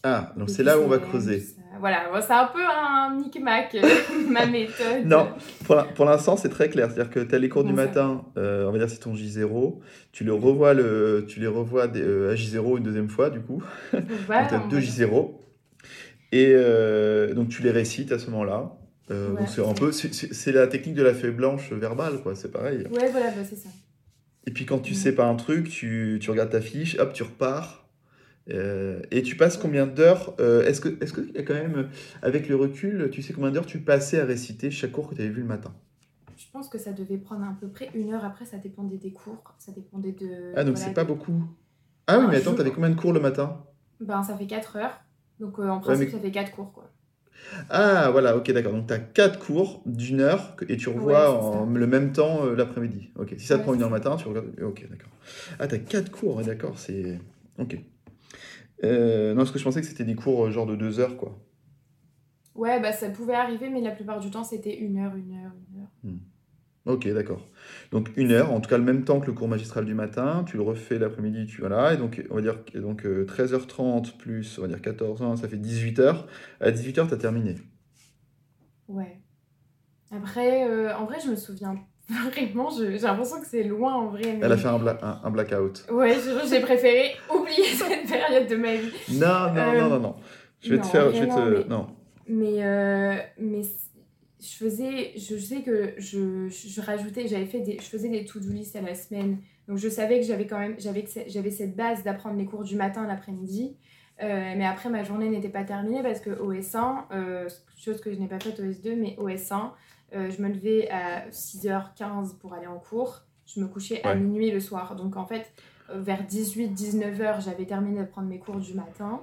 [0.07, 1.43] Ah, donc c'est là où on va creuser.
[1.81, 3.75] Voilà, c'est un peu un micmac,
[4.31, 5.07] ma méthode.
[5.07, 5.29] Non,
[5.65, 6.91] pour, l'instant, c'est très clair.
[6.91, 9.79] C'est-à-dire que tu as les cours du matin, euh, on va dire c'est ton J0,
[10.13, 13.63] tu, le revois le, tu les revois euh, à J0 une deuxième fois, du coup.
[14.27, 15.31] Voilà, tu as deux J0.
[16.33, 18.77] Et euh, donc tu les récites à ce moment-là.
[19.09, 22.87] Donc c'est un peu, c'est la technique de la feuille blanche verbale, quoi, c'est pareil.
[22.91, 23.69] Ouais, voilà, bah, c'est ça.
[24.47, 27.23] Et puis quand tu sais pas un truc, tu, tu regardes ta fiche, hop, tu
[27.23, 27.85] repars
[28.51, 31.89] euh, et tu passes combien d'heures euh, Est-ce que, est-ce que quand même,
[32.23, 35.23] avec le recul, tu sais combien d'heures tu passais à réciter chaque cours que tu
[35.23, 35.73] avais vu le matin?
[36.37, 38.25] Je pense que ça devait prendre à peu près une heure.
[38.25, 40.53] Après, ça dépendait des cours, ça dépendait de.
[40.55, 41.43] Ah donc c'est pas beaucoup.
[42.07, 43.65] Ah oui, mais attends, tu avais combien de cours le matin?
[44.01, 45.01] Ben ça fait 4 heures.
[45.41, 46.91] Donc euh, en principe, ça fait 4 cours quoi.
[47.71, 48.73] Ah voilà, ok, d'accord.
[48.73, 53.11] Donc tu as 4 cours d'une heure et tu revois en le même temps l'après-midi.
[53.17, 54.49] Ok, si ça te prend une heure le matin, tu regardes.
[54.63, 55.11] Ok, d'accord.
[55.59, 57.19] Ah, tu as 4 cours, d'accord, c'est.
[57.59, 57.79] Ok.
[58.83, 61.17] Euh, non, parce que je pensais que c'était des cours euh, genre de deux heures,
[61.17, 61.39] quoi.
[62.55, 65.53] Ouais, bah ça pouvait arriver, mais la plupart du temps, c'était une heure, une heure,
[65.73, 65.91] une heure.
[66.05, 66.19] Hmm.
[66.87, 67.47] Ok, d'accord.
[67.93, 70.45] Donc une heure, en tout cas le même temps que le cours magistral du matin,
[70.47, 74.59] tu le refais l'après-midi, tu voilà, et donc on va dire donc 13h30 euh, plus
[74.59, 76.25] on va dire 14h, ça fait 18h.
[76.61, 77.55] À 18h, tu as terminé.
[78.89, 79.19] Ouais.
[80.11, 81.75] Après, en vrai, je me souviens
[82.09, 84.39] Vraiment, j'ai l'impression que c'est loin en vrai.
[84.43, 84.75] Elle a fait un,
[85.25, 85.87] un, blackout.
[85.91, 86.17] Ouais,
[86.51, 88.93] j'ai préféré oublier cette période de ma vie.
[89.13, 90.17] Non, non, non, non, non.
[90.63, 91.15] Je vais te faire.
[91.15, 91.59] Je vais te...
[91.59, 91.87] Mais, non.
[92.29, 93.63] Mais, euh, mais
[94.45, 95.13] je faisais.
[95.17, 97.27] Je sais que je, je rajoutais.
[97.27, 97.79] J'avais fait des.
[97.79, 99.39] Je faisais des to-do list à la semaine.
[99.69, 100.77] Donc je savais que j'avais quand même.
[100.79, 103.77] J'avais cette base d'apprendre les cours du matin l'après-midi.
[104.23, 108.19] Euh, mais après, ma journée n'était pas terminée parce que OS1, euh, chose que je
[108.19, 109.71] n'ai pas faite OS2, mais OS1,
[110.15, 113.23] euh, je me levais à 6h15 pour aller en cours.
[113.47, 114.95] Je me couchais à minuit le soir.
[114.95, 115.53] Donc en fait,
[115.93, 119.21] vers 18-19h, j'avais terminé de prendre mes cours du matin.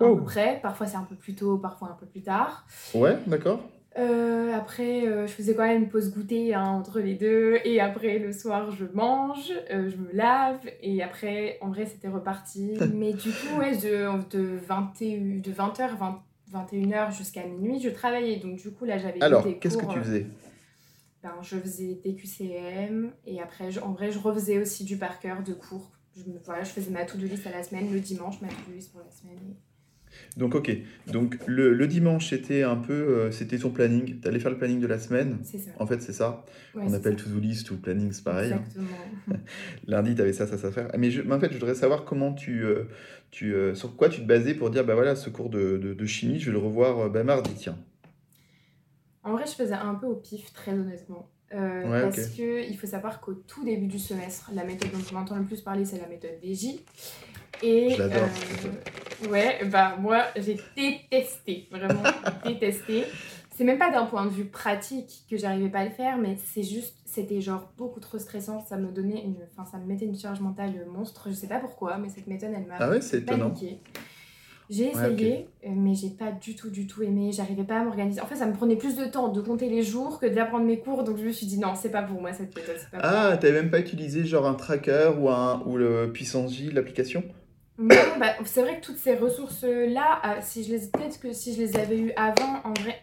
[0.00, 0.18] Oh.
[0.20, 2.66] Après, parfois c'est un peu plus tôt, parfois un peu plus tard.
[2.94, 3.60] Ouais, d'accord.
[3.96, 7.58] Euh, après, je faisais quand même une pause goûter hein, entre les deux.
[7.64, 10.60] Et après, le soir, je mange, je me lave.
[10.82, 12.72] Et après, en vrai, c'était reparti.
[12.94, 18.36] Mais du coup, ouais, de, de, 20, de 20h, 20, 21h jusqu'à minuit, je travaillais.
[18.36, 20.22] Donc, du coup, là, j'avais Alors, qu'est-ce que tu faisais?
[20.22, 20.48] euh,
[21.22, 25.42] ben, Je faisais des QCM et après, en vrai, je refaisais aussi du par cœur
[25.42, 25.90] de cours.
[26.16, 28.92] Je, voilà, je faisais ma to-do list à la semaine, le dimanche, ma to-do list
[28.92, 29.56] pour la semaine.
[30.36, 30.76] Donc, ok.
[31.06, 32.92] Donc, le, le dimanche, c'était un peu.
[32.92, 34.20] Euh, c'était ton planning.
[34.20, 35.38] Tu allais faire le planning de la semaine.
[35.42, 35.70] C'est ça.
[35.78, 36.44] En fait, c'est ça.
[36.74, 38.52] On appelle to-do list ou planning, c'est pareil.
[38.52, 38.86] Exactement.
[39.86, 40.88] Lundi, tu avais ça, ça, ça à faire.
[40.98, 42.64] Mais, je, mais en fait, je voudrais savoir comment tu.
[42.64, 42.84] Euh,
[43.30, 45.94] tu euh, sur quoi tu te basais pour dire, bah voilà, ce cours de, de,
[45.94, 47.78] de chimie, je vais le revoir bah, mardi, tiens.
[49.24, 51.30] En vrai, je faisais un peu au pif, très honnêtement.
[51.54, 55.36] Parce que il faut savoir qu'au tout début du semestre, la méthode dont on entend
[55.36, 56.80] le plus parler, c'est la méthode DJ.
[57.62, 57.96] Et.
[58.00, 62.02] Euh, ouais, bah moi j'ai détesté, vraiment
[62.44, 63.04] détesté.
[63.56, 66.36] C'est même pas d'un point de vue pratique que j'arrivais pas à le faire, mais
[66.44, 68.60] c'est juste, c'était genre beaucoup trop stressant.
[68.60, 71.28] Ça me donnait une, enfin ça me mettait une charge mentale monstre.
[71.28, 73.54] Je sais pas pourquoi, mais cette méthode elle m'a ah ouais, c'est étonnant.
[74.74, 75.12] J'ai Ouais, ok.
[75.20, 77.30] essayé, euh, mais j'ai pas du tout, du tout aimé.
[77.32, 78.20] J'arrivais pas à m'organiser.
[78.20, 80.78] En fait, ça me prenait plus de temps de compter les jours que d'apprendre mes
[80.78, 81.04] cours.
[81.04, 82.76] Donc, je me suis dit, non, c'est pas pour moi cette méthode.
[82.90, 83.06] pas pour.
[83.08, 87.22] Ah, t'avais même pas utilisé genre un tracker ou, un, ou le Puissance J, l'application?
[87.78, 91.54] Non, bah, c'est vrai que toutes ces ressources-là, ah, si je les peut-être que si
[91.54, 92.96] je les avais eues avant, en vrai.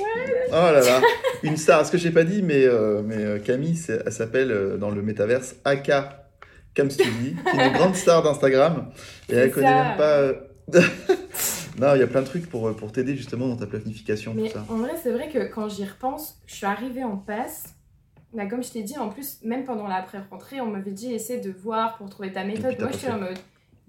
[0.00, 1.00] Oh là là,
[1.42, 1.84] une star.
[1.84, 5.02] Ce que j'ai pas dit, mais, euh, mais euh, Camille, elle s'appelle euh, dans le
[5.02, 6.28] métaverse Aka
[6.76, 8.90] Camstudi, qui est une grande star d'Instagram.
[9.28, 9.84] Et elle C'est connaît ça.
[9.84, 10.16] même pas.
[10.18, 10.32] euh,
[11.78, 14.34] non, il y a plein de trucs pour, euh, pour t'aider justement dans ta planification,
[14.34, 14.64] Mais tout ça.
[14.68, 17.74] en vrai, c'est vrai que quand j'y repense, je suis arrivée en passe.
[18.34, 21.50] Bah, comme je t'ai dit, en plus, même pendant l'après-rentrée, on m'avait dit essaie de
[21.50, 22.76] voir pour trouver ta méthode.
[22.78, 23.38] Moi, j'étais en mode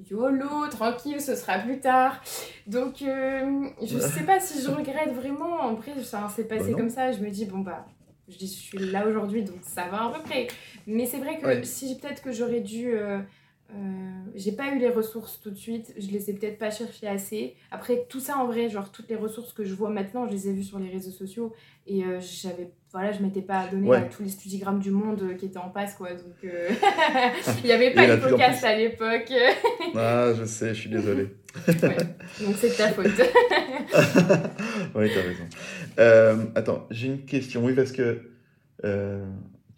[0.10, 2.22] YOLO, tranquille, ce sera plus tard.
[2.66, 5.60] Donc, euh, je sais pas si je regrette vraiment.
[5.62, 7.12] En vrai, ça s'est passé Bah comme ça.
[7.12, 7.86] Je me dis, bon, bah,
[8.30, 10.48] je, dis, je suis là aujourd'hui, donc ça va à peu près.
[10.88, 11.64] Mais c'est vrai que Ouais.
[11.66, 12.92] si peut-être que j'aurais dû.
[12.94, 13.20] euh,
[13.72, 17.08] euh, j'ai pas eu les ressources tout de suite, je les ai peut-être pas cherchées
[17.08, 17.56] assez.
[17.72, 20.48] Après, tout ça en vrai, genre toutes les ressources que je vois maintenant, je les
[20.50, 21.54] ai vues sur les réseaux sociaux
[21.86, 23.98] et euh, j'avais, voilà, je m'étais pas donné Ouais.
[23.98, 26.14] à tous les studigrammes du monde euh, qui étaient en passe quoi.
[26.14, 26.70] Donc euh,
[27.64, 28.68] il y avait pas y en a de de plus en podcast plus.
[28.68, 29.34] à l'époque.
[29.96, 31.28] Ah, je sais, je suis désolé.
[31.68, 31.98] Ouais.
[32.46, 33.08] Donc c'est de ta faute.
[34.96, 36.52] oui, t'as raison.
[36.56, 37.64] Attends, j'ai une question.
[37.66, 38.22] Oui, parce que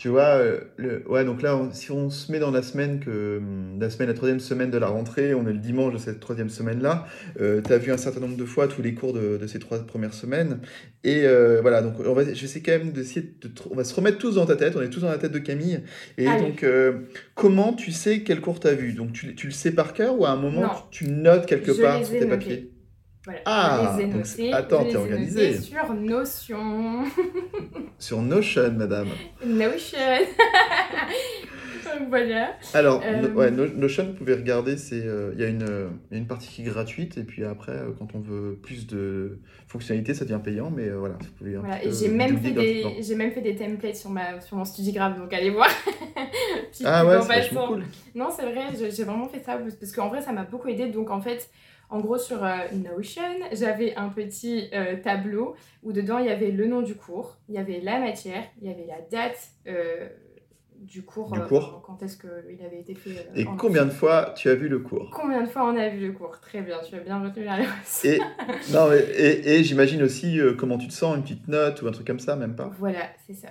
[0.01, 2.99] tu vois, euh, le, ouais, donc là, on- si on se met dans la semaine
[2.99, 5.99] que hum, la semaine, la troisième semaine de la rentrée, on est le dimanche de
[5.99, 7.05] cette troisième semaine-là.
[7.39, 9.59] Euh, tu as vu un certain nombre de fois tous les cours de, de ces
[9.59, 10.59] trois premières semaines.
[11.03, 13.93] Et euh, voilà, donc on va, je essayer quand même d'essayer de, on va se
[13.93, 14.75] remettre tous dans ta tête.
[14.75, 15.81] On est tous dans la tête de Camille.
[16.17, 16.41] Et Allez.
[16.41, 17.01] donc, euh,
[17.35, 18.93] comment tu sais quel cours tu as vu?
[18.93, 21.73] Donc, tu, tu le sais par cœur ou à un moment tu, tu notes quelque
[21.73, 22.29] Je part sur tes notés.
[22.31, 22.70] papiers?
[23.23, 23.39] Voilà.
[23.45, 24.53] Ah, les ai notés.
[24.53, 25.57] attends, t'es organisée.
[25.59, 27.03] sur Notion.
[27.99, 29.09] Sur Notion, madame.
[29.45, 29.99] Notion.
[32.09, 32.55] Voilà.
[32.73, 35.89] Alors, Euh, no- ouais, No- Notion, vous pouvez regarder, euh, il y, a une, euh,
[36.09, 38.57] il y a une partie qui est gratuite, et puis après, euh, quand on veut
[38.61, 42.51] plus de fonctionnalités, ça devient payant, mais voilà, vous pouvez un Voilà, j'ai même, fait
[42.51, 45.69] des, j'ai même fait des templates sur, ma, sur mon StudiGraph, donc allez voir.
[46.85, 47.83] Ah ouais, c'est cool.
[48.15, 50.87] Non, c'est vrai, j'ai vraiment fait ça parce qu'en vrai, ça m'a beaucoup aidé.
[50.87, 51.49] Donc, en fait,
[51.91, 56.51] en gros, sur euh, Notion, j'avais un petit euh, tableau où dedans, il y avait
[56.51, 60.07] le nom du cours, il y avait la matière, il y avait la date euh,
[60.79, 61.83] du cours, Du cours.
[61.85, 63.27] quand est-ce qu'il avait été fait.
[63.35, 65.89] Et en combien de fois tu as vu le cours Combien de fois on a
[65.89, 66.39] vu le cours?
[66.39, 68.03] Très bien, tu as bien retenu la réponse.
[68.05, 68.19] Et,
[68.73, 71.91] non, mais- et, et j'imagine aussi comment tu te sens, une petite note ou un
[71.91, 73.49] truc comme ça, même pas Voilà, c'est ça.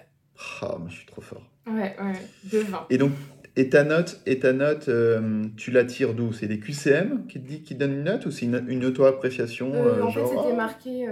[0.63, 1.43] Ah, moi je suis trop fort.
[1.67, 2.13] Ouais, ouais,
[2.51, 2.87] de 20.
[2.91, 3.13] Et donc,
[3.61, 6.33] et ta note, et ta note euh, tu la tires d'où?
[6.33, 8.85] C'est des QCM qui te, dit, qui te donnent une note ou c'est une, une
[8.87, 11.07] auto-appréciation Euh, euh, en fait, genre, c'était marqué,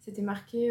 [0.00, 0.70] c'était marqué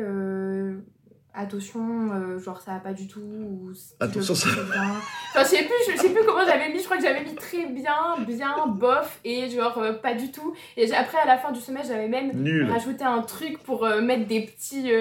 [1.33, 3.19] attention, euh, genre ça va pas du tout.
[3.21, 4.83] Ou Attention, ça- bien.
[5.31, 6.79] Enfin, je sais plus, je sais plus comment j'avais mis.
[6.79, 10.53] Je crois que j'avais mis très bien, bien, bof et genre euh, pas du tout.
[10.77, 12.69] Et après, à la fin du semestre, j'avais même Nul.
[12.69, 14.91] rajouté un truc pour euh, mettre des petits,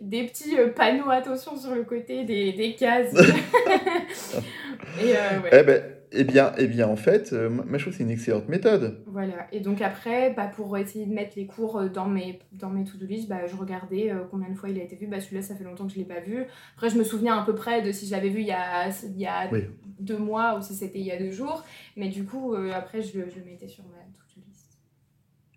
[0.00, 3.12] des petits panneaux attention sur le côté des, des cases.
[5.00, 5.50] et ouais.
[5.52, 8.10] Eh ben, eh bien, eh bien, en fait, euh, moi je trouve que c'est une
[8.10, 9.02] excellente méthode.
[9.06, 12.70] Voilà, et donc après, bah, pour essayer de mettre les cours euh, dans mes, dans
[12.70, 15.06] mes to-do list, bah, je regardais euh, combien de fois il a été vu.
[15.06, 16.44] Bah, celui-là, ça fait longtemps que je ne l'ai pas vu.
[16.74, 18.88] Après, je me souviens à peu près de si je l'avais vu il y a,
[18.88, 19.64] il y a Oui.
[20.00, 21.64] deux mois ou si c'était il y a deux jours.
[21.96, 24.78] Mais du coup, euh, après, je, le- je le mettais sur ma to-do list.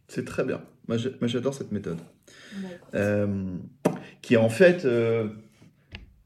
[0.08, 0.62] C'est très bien.
[0.88, 2.00] Moi, j'adore cette méthode.
[2.58, 2.68] Bah.
[2.96, 3.56] Euh,
[4.22, 5.30] qui est en fait, euh,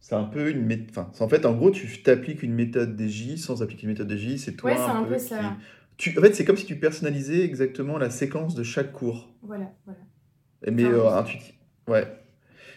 [0.08, 0.88] c'est un peu une méthode.
[0.92, 4.38] Enfin, en fait, en gros, tu t'appliques une méthode DJ sans appliquer une méthode DJ.
[4.38, 5.58] C'est toi Ouais, c'est un, un peu peu qui- ça.
[5.98, 9.34] Tu, en fait, c'est comme si tu personnalisais exactement la séquence de chaque cours.
[9.42, 10.00] Voilà, voilà.
[10.72, 11.56] Mais Enfin, euh, intuitif.
[11.90, 12.08] Ouais.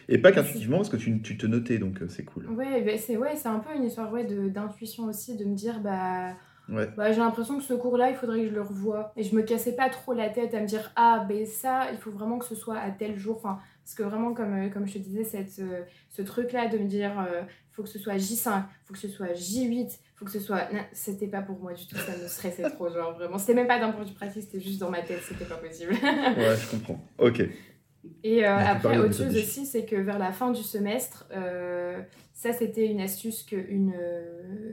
[0.09, 2.47] Et pas qu'intuitivement, parce que tu, tu te notais, donc euh, c'est cool.
[2.47, 6.35] Ouais, bah, c'est ouais, un peu une histoire ouais, d'intuition aussi, de me dire, bah,
[6.71, 6.87] Ouais.
[6.95, 9.11] bah, j'ai l'impression que ce cours-là, il faudrait que je le revoie.
[9.17, 11.97] Et je me cassais pas trop la tête à me dire, ah, ben ça, il
[11.97, 13.37] faut vraiment que ce soit à tel jour.
[13.37, 16.77] Enfin, parce que vraiment, comme, euh, comme je te disais, cette, euh, ce truc-là de
[16.77, 20.31] me dire, il faut que ce soit J5, faut que ce soit J8, faut que
[20.31, 20.71] ce soit.
[20.71, 23.37] Non, c'était pas pour moi du tout, ça me stressait trop, genre vraiment.
[23.37, 25.55] C'était même pas d'un point de vue pratique, c'était juste dans ma tête, c'était pas
[25.55, 25.93] possible.
[26.01, 27.03] Ouais, je comprends.
[27.17, 27.41] Ok.
[28.23, 32.01] Et euh, peut après, autre chose aussi, c'est que vers la fin du semestre, euh,
[32.41, 33.93] ça c'était une astuce qu'une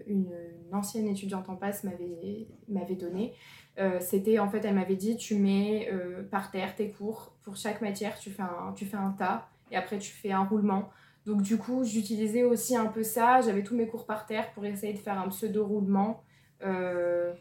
[0.06, 0.32] une,
[0.66, 3.34] une ancienne étudiante en passe m'avait donnée.
[3.78, 7.56] Euh, c'était en fait, elle m'avait dit tu mets euh, par terre tes cours, pour
[7.56, 10.88] chaque matière, tu fais, un, tas et après tu fais un roulement.
[11.26, 14.64] Donc du coup, j'utilisais aussi un peu ça, j'avais tous mes cours par terre pour
[14.64, 16.22] essayer de faire un pseudo-roulement.
[16.64, 17.34] Euh,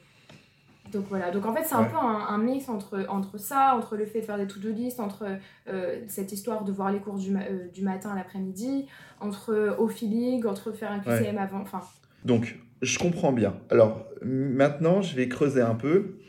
[0.92, 1.90] donc voilà, donc en fait c'est un Ouais.
[1.90, 5.00] peu un, un mix entre, entre ça, entre le fait de faire des to-do list,
[5.00, 5.26] entre
[5.68, 8.88] euh, cette histoire de voir les cours du, ma- euh, du matin à l'après-midi,
[9.20, 11.82] entre euh, au feeling, entre faire un QCM avant, enfin
[12.26, 13.56] Donc, je comprends bien.
[13.70, 16.20] Alors, maintenant, je vais creuser un peu.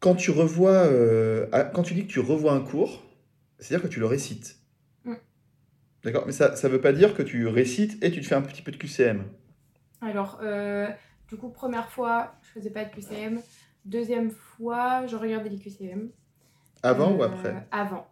[0.00, 0.86] Quand tu revois,
[1.74, 3.02] quand tu dis que tu revois un cours,
[3.58, 4.58] c'est-à-dire que tu le récites.
[5.04, 5.14] Mm.
[6.04, 8.42] D'accord, mais ça ne veut pas dire que tu récites et tu te fais un
[8.42, 9.24] petit peu de QCM.
[10.00, 10.38] Alors,
[11.28, 13.40] du coup, première fois, je faisais pas de QCM.
[13.84, 16.10] Deuxième fois, je regardais les QCM.
[16.82, 17.66] Avant ou Euh, après?
[17.70, 18.06] Avant.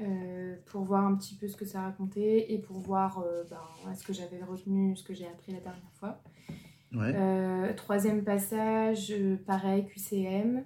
[0.00, 3.90] Euh, pour voir un petit peu ce que ça racontait et pour voir euh, ben,
[3.92, 6.22] est-ce que j'avais retenu ce que j'ai appris la dernière fois.
[6.92, 7.12] Ouais.
[7.16, 9.12] Euh, troisième passage,
[9.46, 10.64] pareil, QCM.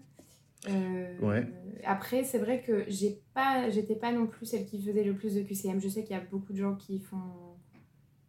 [1.21, 1.49] Ouais.
[1.85, 5.35] Après, c'est vrai que j'ai pas, j'étais pas non plus celle qui faisait le plus
[5.35, 5.81] de QCM.
[5.81, 7.57] Je sais qu'il y a beaucoup de gens qui font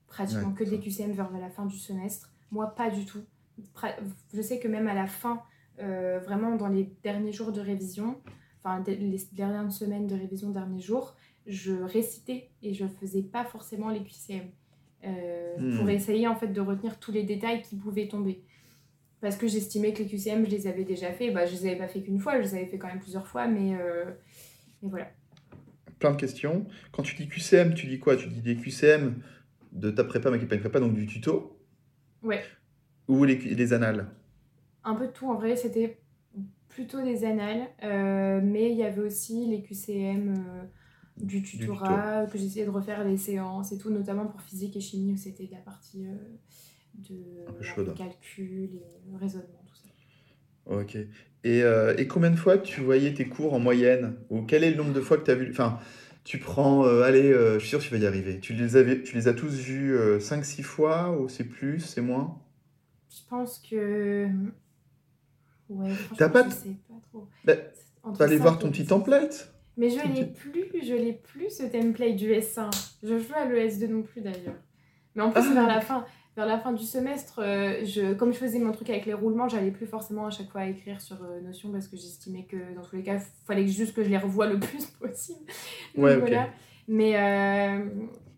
[0.07, 0.79] pratiquement Ouais, que des.
[0.79, 2.31] QCM vers la fin du semestre.
[2.49, 3.23] Moi, pas du tout.
[4.33, 5.41] Je sais que même à la fin,
[5.79, 8.21] euh, vraiment dans les derniers jours de révision,
[8.63, 13.89] enfin les dernières semaines de révision, derniers jours, je récitais et je faisais pas forcément
[13.89, 14.49] les QCM.
[15.05, 15.77] euh, Hmm.
[15.77, 18.41] Pour essayer en fait de retenir tous les détails qui pouvaient tomber.
[19.21, 21.29] Parce que j'estimais que les QCM, je les avais déjà fait.
[21.31, 23.27] Bah, je les avais pas fait qu'une fois, je les avais fait quand même plusieurs
[23.27, 24.05] fois, mais, euh,
[24.81, 25.11] mais voilà.
[25.99, 26.65] Plein de questions.
[26.91, 28.15] Quand tu dis QCM, tu dis quoi?
[28.15, 29.21] Tu dis des QCM
[29.73, 31.57] de ta prépa, mais qui n'est pas une prépa, donc du tuto?
[32.23, 32.41] Ouais.
[33.07, 34.07] Ou les, les annales
[34.83, 35.97] Un peu de tout, en vrai, c'était
[36.69, 40.63] plutôt des annales, euh, mais il y avait aussi les QCM euh,
[41.17, 45.13] du tutorat, que j'essayais de refaire les séances et tout, notamment pour physique et chimie,
[45.13, 46.15] où c'était la partie euh,
[46.95, 49.89] de, de calcul et raisonnement, tout ça.
[50.65, 50.97] Ok.
[51.43, 51.59] Et,
[51.97, 54.15] et combien de fois tu voyais tes cours en moyenne?
[54.29, 55.77] Ou quel est le nombre de fois que tu as vu Enfin,
[56.23, 58.39] tu prends, allez, je suis sûr que tu vas y arriver.
[58.39, 62.42] Tu les, avais, tu les as tous vus 5-6 fois ou c'est plus, c'est moins?
[63.23, 64.27] Je pense que.
[65.69, 67.27] Ouais, T'as pas je sais pas trop.
[67.45, 67.53] Bah,
[68.03, 71.49] Entre Tu vas aller voir ton petit template Mais je l'ai plus, je l'ai plus
[71.49, 72.69] ce template du S1.
[73.01, 74.55] Je joue à l'ES2 non plus d'ailleurs.
[75.15, 75.53] Mais en plus Ah.
[75.53, 76.05] vers la fin,
[76.35, 79.47] vers la fin du semestre, euh, je, comme je faisais mon truc avec les roulements,
[79.47, 82.81] j'allais plus forcément à chaque fois écrire sur euh, Notion parce que j'estimais que dans
[82.81, 85.39] tous les cas, il fallait juste que je les revoie le plus possible.
[85.95, 86.49] Donc, Ouais, voilà.
[86.87, 87.85] Mais, euh,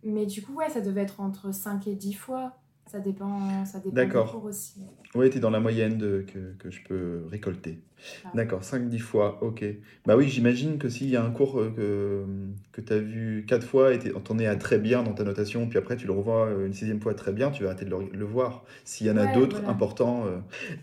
[0.04, 2.56] mais du coup, ouais, ça devait être entre 5 et 10 fois.
[2.88, 4.43] Ça dépend, ça dépend D'accord.
[4.43, 4.82] aussi.
[5.15, 7.82] Oui, tu es dans la moyenne de, que, que je peux récolter.
[8.26, 8.30] Ah.
[8.36, 9.64] D'accord, 5-10 fois, ok.
[10.06, 13.46] Bah oui, j'imagine que s'il y a un cours euh, que, que tu as vu
[13.48, 16.14] 4 fois et t'en es à très bien dans ta notation, puis après tu le
[16.14, 18.64] revois euh, une sixième fois très bien, tu vas arrêter de le, le voir.
[18.84, 19.70] S'il y en a Ouais, d'autres voilà.
[19.72, 20.26] importants.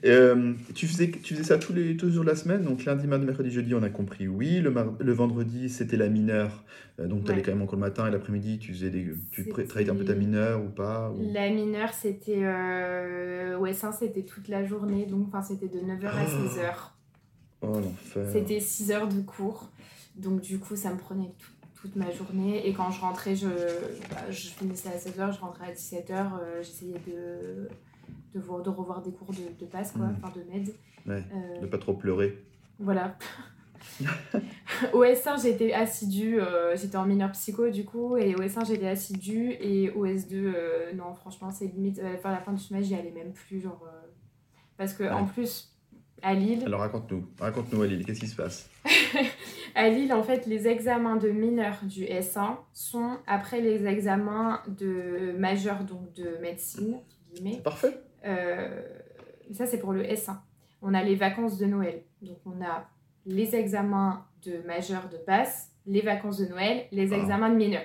[0.04, 0.52] euh.
[0.74, 3.06] Tu, faisais, tu faisais ça tous les, tous les jours de la semaine, donc lundi,
[3.06, 4.60] mardi, mercredi, jeudi, on a compris, oui.
[4.60, 6.64] Le, mar- le vendredi, c'était la mineure,
[6.98, 7.46] donc tu allais Ouais.
[7.46, 10.14] quand même encore le matin et l'après-midi, tu, faisais des, tu travaillais un peu ta
[10.14, 12.40] mineure ou pas ou- La mineure, c'était.
[12.42, 13.56] Euh...
[13.58, 15.06] Ouais, ça, c'était toute la journée.
[15.06, 16.72] Donc, c'était de 9h à 16h.
[17.62, 17.80] Oh.
[18.32, 19.68] C'était 6 heures de cours.
[20.16, 22.66] Donc, du coup, ça me prenait tout- toute ma journée.
[22.68, 23.48] Et quand je rentrais, je,
[24.10, 26.30] bah, je finissais à 16h, je rentrais à 17h.
[26.62, 27.68] J'essayais de,
[28.34, 30.16] de, voir- de revoir des cours de, de passe, quoi, Mhm.
[30.22, 30.74] enfin de med.
[31.06, 32.38] Ouais, Euh, de pas trop pleurer.
[32.78, 33.16] Voilà.
[34.92, 38.86] au S1, j'étais assidue, euh, j'étais en mineur psycho du coup, et au S1, j'étais
[38.86, 42.88] assidue, et au S2, euh, non, franchement, c'est limite, euh, vers la fin du semestre,
[42.88, 43.82] j'y allais même plus, genre.
[43.86, 44.00] euh,
[44.76, 45.71] parce que, en plus,
[46.22, 48.70] à Lille, Alors raconte-nous, raconte-nous Alil, qu'est-ce qui se passe
[49.74, 55.32] à Lille, en fait, les examens de mineur du S1 sont après les examens de
[55.38, 56.98] majeur, donc de médecine,
[57.32, 57.60] guillemets.
[57.62, 57.98] Parfait.
[58.24, 58.82] Euh,
[59.52, 60.36] ça, c'est pour le S1.
[60.82, 62.02] On a les vacances de Noël.
[62.22, 62.88] Donc, on a
[63.26, 67.16] les examens de majeur de passe, les vacances de Noël, les Ah.
[67.16, 67.82] examens de mineur.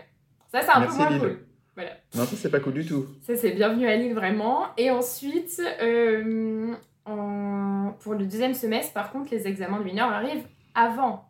[0.51, 1.19] Ça, c'est un Merci, peu moins Lille.
[1.19, 1.39] cool.
[1.75, 1.91] Voilà.
[2.15, 3.05] Non, ça c'est pas cool du tout.
[3.21, 4.65] Ça, c'est bienvenue à Lille, vraiment.
[4.77, 6.73] Et ensuite, euh,
[7.09, 11.29] en- pour le deuxième semestre, par contre, les examens de mineur arrivent avant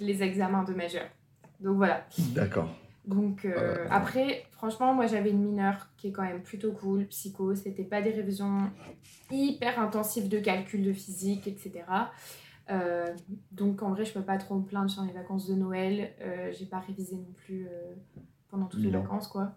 [0.00, 1.06] les examens de majeur.
[1.60, 2.06] Donc, voilà.
[2.34, 2.68] D'accord.
[3.06, 7.54] Donc euh, après, franchement, moi j'avais une mineure qui est quand même plutôt cool, psycho,
[7.54, 8.70] c'était pas des révisions
[9.30, 11.84] hyper intensives de calcul, de physique, etc.
[12.70, 13.14] Euh,
[13.52, 16.14] donc en vrai, je peux pas trop me plaindre sur les vacances de Noël.
[16.22, 17.92] Euh, J'ai pas révisé non plus euh,
[18.48, 19.52] pendant toutes les vacances, quoi.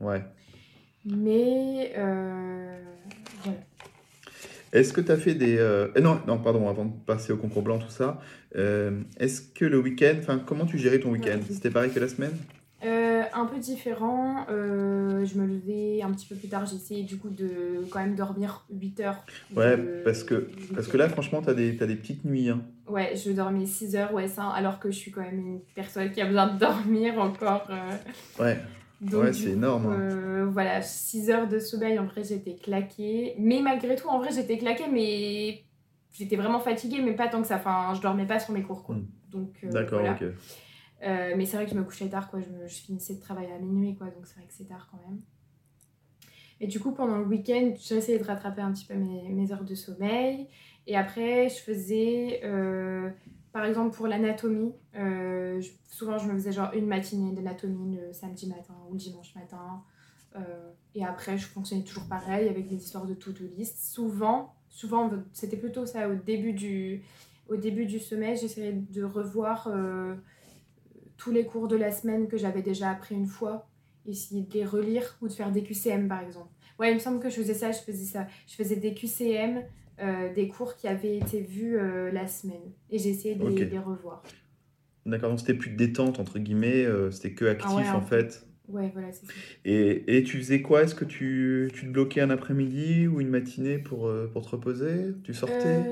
[0.00, 0.24] Ouais.
[1.04, 1.92] Mais
[3.44, 3.58] voilà.
[4.72, 5.56] Est-ce que tu as fait des.
[5.58, 8.20] euh, eh non, non, pardon, avant de passer au concours blanc, tout ça.
[8.56, 11.38] euh, Est-ce que le week-end, enfin, comment tu gérais ton week-end?
[11.38, 11.42] Ouais.
[11.50, 12.36] C'était pareil que la semaine?
[12.84, 17.28] Euh, un peu différent, je me levais un petit peu plus tard, j'essayais du coup
[17.28, 19.24] de quand même dormir 8 heures.
[19.56, 22.48] Ouais, de- parce que, parce que là, franchement, tu as, des t'as des petites nuits.
[22.50, 22.60] Hein.
[22.86, 26.10] Ouais, je dormais 6 heures, ouais, ça, alors que je suis quand même une personne
[26.12, 27.66] qui a besoin de dormir encore.
[28.38, 28.58] Ouais,
[29.00, 29.98] Donc, Ouais, c'est énorme, hein.
[30.00, 33.34] euh, voilà, 6 heures de sommeil, en vrai, j'étais claquée.
[33.38, 35.64] Mais malgré tout, en vrai, j'étais claquée, mais
[36.12, 37.56] j'étais vraiment fatiguée, mais pas tant que ça.
[37.56, 38.96] Enfin, je dormais pas sur mes cours, quoi.
[38.96, 39.06] Mm.
[39.30, 40.14] Donc, euh, d'accord, voilà.
[40.14, 40.24] ok.
[41.04, 42.40] Euh, mais c'est vrai que je me couchais tard, quoi.
[42.40, 44.08] Je, finissais de travailler à minuit, quoi.
[44.08, 45.20] Donc c'est vrai que c'est tard quand même.
[46.60, 49.62] Et du coup, pendant le week-end, j'essayais de rattraper un petit peu mes, mes, heures
[49.62, 50.48] de sommeil.
[50.88, 52.40] Et après, je faisais,
[53.52, 58.46] par exemple, pour l'anatomie, euh, souvent je me faisais genre une matinée d'anatomie le samedi
[58.48, 59.82] matin ou le dimanche matin.
[60.36, 63.78] Euh, et après, je fonctionnais toujours pareil avec des histoires de to-do list.
[63.78, 67.02] Souvent, souvent c'était plutôt ça au début du,
[67.48, 69.68] au début du semestre, j'essayais de revoir
[71.16, 73.68] tous les cours de la semaine que j'avais déjà appris une fois
[74.06, 76.50] essayer de les relire ou de faire des QCM par exemple.
[76.78, 78.26] Ouais, il me semble que je faisais ça, je faisais ça.
[78.46, 79.64] Je faisais des QCM,
[80.00, 82.72] euh, des cours qui avaient été vus euh, la semaine.
[82.90, 84.22] Et j'ai essayé de, les, revoir.
[85.06, 88.46] D'accord, donc c'était plus de détente, entre guillemets, euh, c'était que actif ah en fait.
[88.68, 89.32] Ouais, voilà, c'est ça.
[89.64, 90.82] Et, et, tu faisais quoi?
[90.82, 95.14] Est-ce que tu, tu, te bloquais un après-midi ou une matinée pour, pour te reposer?
[95.24, 95.84] Tu sortais?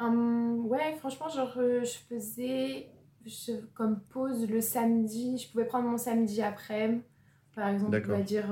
[0.00, 2.86] Ouais, franchement, genre, je faisais
[3.74, 5.38] comme pause le samedi.
[5.38, 7.00] Je pouvais prendre mon samedi après
[7.56, 8.44] par exemple, on va dire,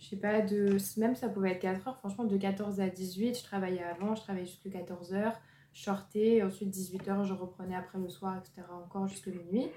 [0.00, 3.38] je sais pas, de, même ça pouvait être 4 heures, franchement, de 14 à 18,
[3.38, 5.40] je travaillais avant, je travaillais jusqu'à 14 heures,
[5.72, 9.68] je sortais, ensuite 18 heures, je reprenais après le soir, etc., encore jusqu'à minuit.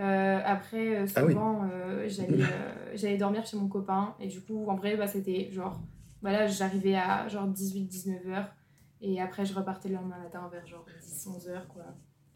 [0.00, 1.68] Euh, après, euh, ah souvent,
[2.94, 5.78] j'allais dormir chez mon copain, et du coup, en vrai, bah, c'était genre,
[6.22, 8.48] voilà, j'arrivais à genre 18-19 heures,
[9.02, 11.84] et après, je repartais le lendemain matin vers genre 10-11 heures, quoi.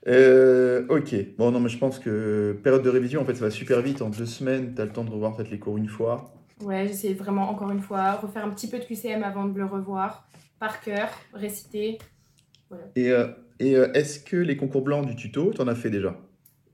[0.07, 1.14] Euh, ok.
[1.36, 4.03] Bon, non, mais je pense que période de révision, en fait, ça va super vite.
[4.03, 6.32] En deux semaines, tu as le temps de revoir peut-être les cours une fois.
[6.63, 9.65] Ouais, j'essaie vraiment encore une fois, refaire un petit peu de QCM avant de le
[9.65, 11.99] revoir, par cœur, réciter.
[12.69, 12.85] Voilà.
[12.97, 15.91] Et, euh, et euh, est-ce que les concours blancs du tuto, tu en as fait
[15.91, 16.17] déjà?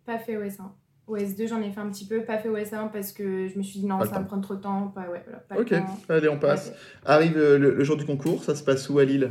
[0.05, 0.70] Pas fait OS1.
[1.09, 3.80] OS2, j'en ai fait un petit peu, pas fait OS1 parce que je me suis
[3.80, 4.89] dit non, ça va me prendre trop de temps.
[4.89, 5.72] Pas, ouais, voilà, pas ok,
[6.09, 6.72] allez, on passe.
[7.05, 9.30] Arrive le, jour du concours, ça se passe où à Lille?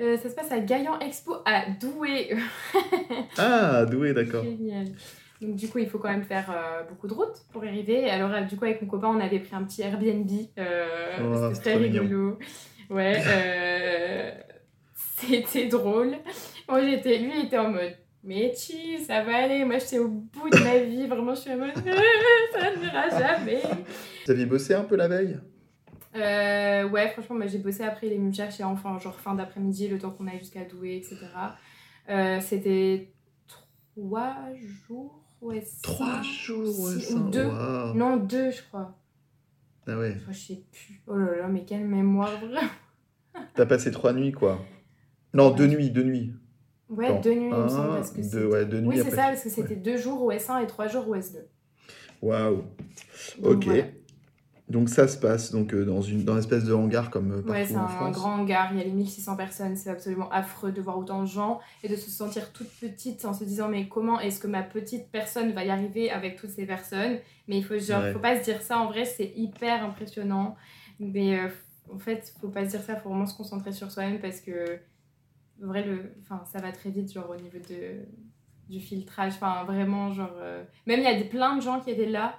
[0.00, 2.36] Euh, ça se passe à Gaillan Expo à Douai.
[3.38, 4.42] ah, Douai, d'accord.
[4.42, 4.88] Génial.
[5.42, 8.08] Donc du coup, il faut quand même faire euh, beaucoup de route pour y arriver.
[8.08, 10.30] Alors euh, du coup, avec mon copain, on avait pris un petit Airbnb.
[11.20, 12.38] Oh, c'était rigolo.
[12.90, 13.20] Ouais.
[14.94, 16.16] c'était drôle.
[16.68, 17.96] Moi, j'étais, lui, il était en mode.
[18.24, 19.64] Mais chi, ça va aller.
[19.64, 21.06] Moi, j'étais au bout de ma vie.
[21.06, 21.74] Vraiment, je suis en mode.
[21.74, 23.60] ça ne n'ira jamais.
[24.24, 25.38] Vous aviez bossé un peu la veille?
[26.14, 30.10] Euh, ouais, franchement, j'ai bossé après, les me chercher enfin, genre fin d'après-midi, le temps
[30.10, 31.16] qu'on aille jusqu'à Douai, etc.
[32.10, 33.12] Euh, C'était
[33.46, 34.36] trois
[34.86, 35.64] jours, ouais.
[35.82, 37.48] Trois jours, ouais, ou deux.
[37.94, 38.96] Non, deux, je crois.
[39.86, 40.16] Ah ouais.
[40.30, 41.02] je sais plus.
[41.06, 42.68] Oh là là, mais quelle mémoire, vraiment.
[43.54, 44.60] T'as passé trois nuits, quoi.
[45.34, 46.32] Non, deux nuits, deux nuits.
[46.88, 47.94] Ouais, deux nuits, il me semble.
[47.94, 49.00] Parce que deux, ouais, deux nuits.
[49.00, 51.38] Oui, c'est ça, parce que c'était deux jours OS1 et trois jours OS2.
[52.20, 52.64] Waouh.
[53.42, 53.66] Ok.
[54.68, 57.42] Donc ça se passe donc euh, dans une dans une espèce de hangar comme euh,
[57.42, 60.70] partout ouais, c'est un, grand hangar, il y a les 1600 personnes, c'est absolument affreux
[60.70, 63.88] de voir autant de gens et de se sentir toute petite en se disant mais
[63.88, 67.18] comment est-ce que ma petite personne va y arriver avec toutes ces personnes?
[67.48, 70.56] Mais il faut genre faut pas se dire ça en vrai, c'est hyper impressionnant.
[71.00, 71.48] Mais euh,
[71.92, 74.78] en fait, faut pas se dire ça, faut vraiment se concentrer sur soi-même parce que
[75.62, 78.04] en vrai le enfin ça va très vite genre au niveau de
[78.70, 80.32] du filtrage, enfin vraiment genre
[80.86, 82.36] même il y a des, plein de gens qui étaient là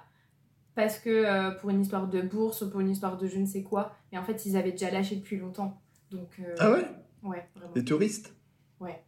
[0.74, 3.46] parce que euh, pour une histoire de bourse ou pour une histoire de je ne
[3.46, 3.94] sais quoi.
[4.12, 5.80] Mais en fait, ils avaient déjà lâché depuis longtemps.
[6.10, 6.84] Donc, euh, ah ouais?
[7.22, 7.72] Ouais, vraiment.
[7.74, 8.34] Les touristes?
[8.80, 9.02] Ouais,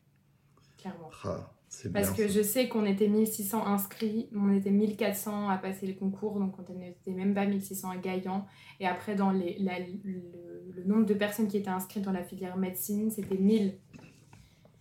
[0.79, 1.11] clairement.
[1.25, 1.53] Ah,
[1.93, 6.39] parce que je sais qu'on était 1600 inscrits, on était 1400 à passer le concours,
[6.39, 8.47] donc on n'était même pas 1600 à Gaillan.
[8.81, 13.11] Et après, dans les, le, nombre de personnes qui étaient inscrites dans la filière médecine,
[13.11, 13.79] c'était 1000.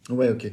[0.10, 0.52] Ouais, ok.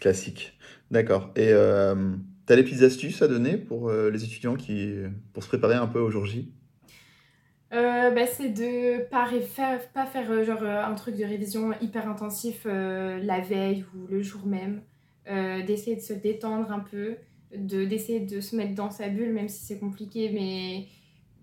[0.00, 0.56] Classique.
[0.90, 1.32] D'accord.
[1.36, 1.52] Et.
[1.52, 2.16] Euh,
[2.46, 4.94] T'as des petites astuces à donner pour euh, les étudiants qui,
[5.32, 6.52] pour se préparer un peu au jour J?
[7.72, 12.08] Euh, bah, c'est de pas faire, pas faire euh, genre un truc de révision hyper
[12.08, 14.82] intensif la veille ou le jour même,
[15.66, 17.16] d'essayer de se détendre un peu,
[17.52, 20.86] de d'essayer de se mettre dans sa bulle même si c'est compliqué, mais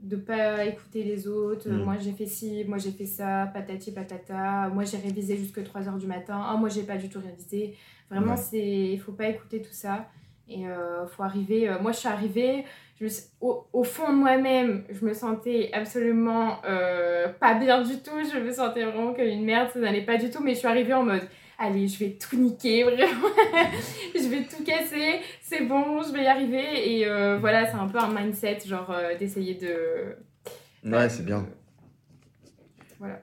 [0.01, 1.69] de pas écouter les autres.
[1.69, 1.83] Mm.
[1.83, 4.69] Moi j'ai fait ci, moi j'ai fait ça, patati patata.
[4.69, 6.41] Moi j'ai révisé jusque 3h du matin.
[6.45, 7.75] Ah moi j'ai pas du tout révisé.
[8.09, 10.07] Vraiment c'est il faut pas écouter tout ça.
[10.49, 11.69] Et euh, faut arriver.
[11.69, 12.65] Euh, moi, je suis arrivée.
[12.99, 13.07] Je
[13.41, 18.11] au, au, fond de moi-même, je me sentais absolument euh, pas bien du tout.
[18.31, 19.69] Je me sentais vraiment comme une merde.
[19.73, 20.43] Ça n'allait pas du tout.
[20.43, 21.23] Mais je suis arrivée en mode
[21.59, 23.29] allez, je vais tout niquer, vraiment.
[24.15, 25.21] je vais tout casser.
[25.41, 26.97] C'est bon, je vais y arriver.
[26.97, 30.15] Et euh, voilà, c'est un peu un mindset, genre d'essayer de.
[30.83, 31.47] Ouais, c'est bien.
[32.99, 33.21] Voilà.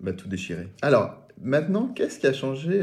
[0.00, 0.68] Bah, tout déchirer.
[0.82, 2.80] Alors, maintenant, qu'est-ce qui a changé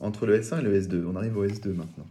[0.00, 2.06] entre le S1 et le S2 On arrive au S2 maintenant.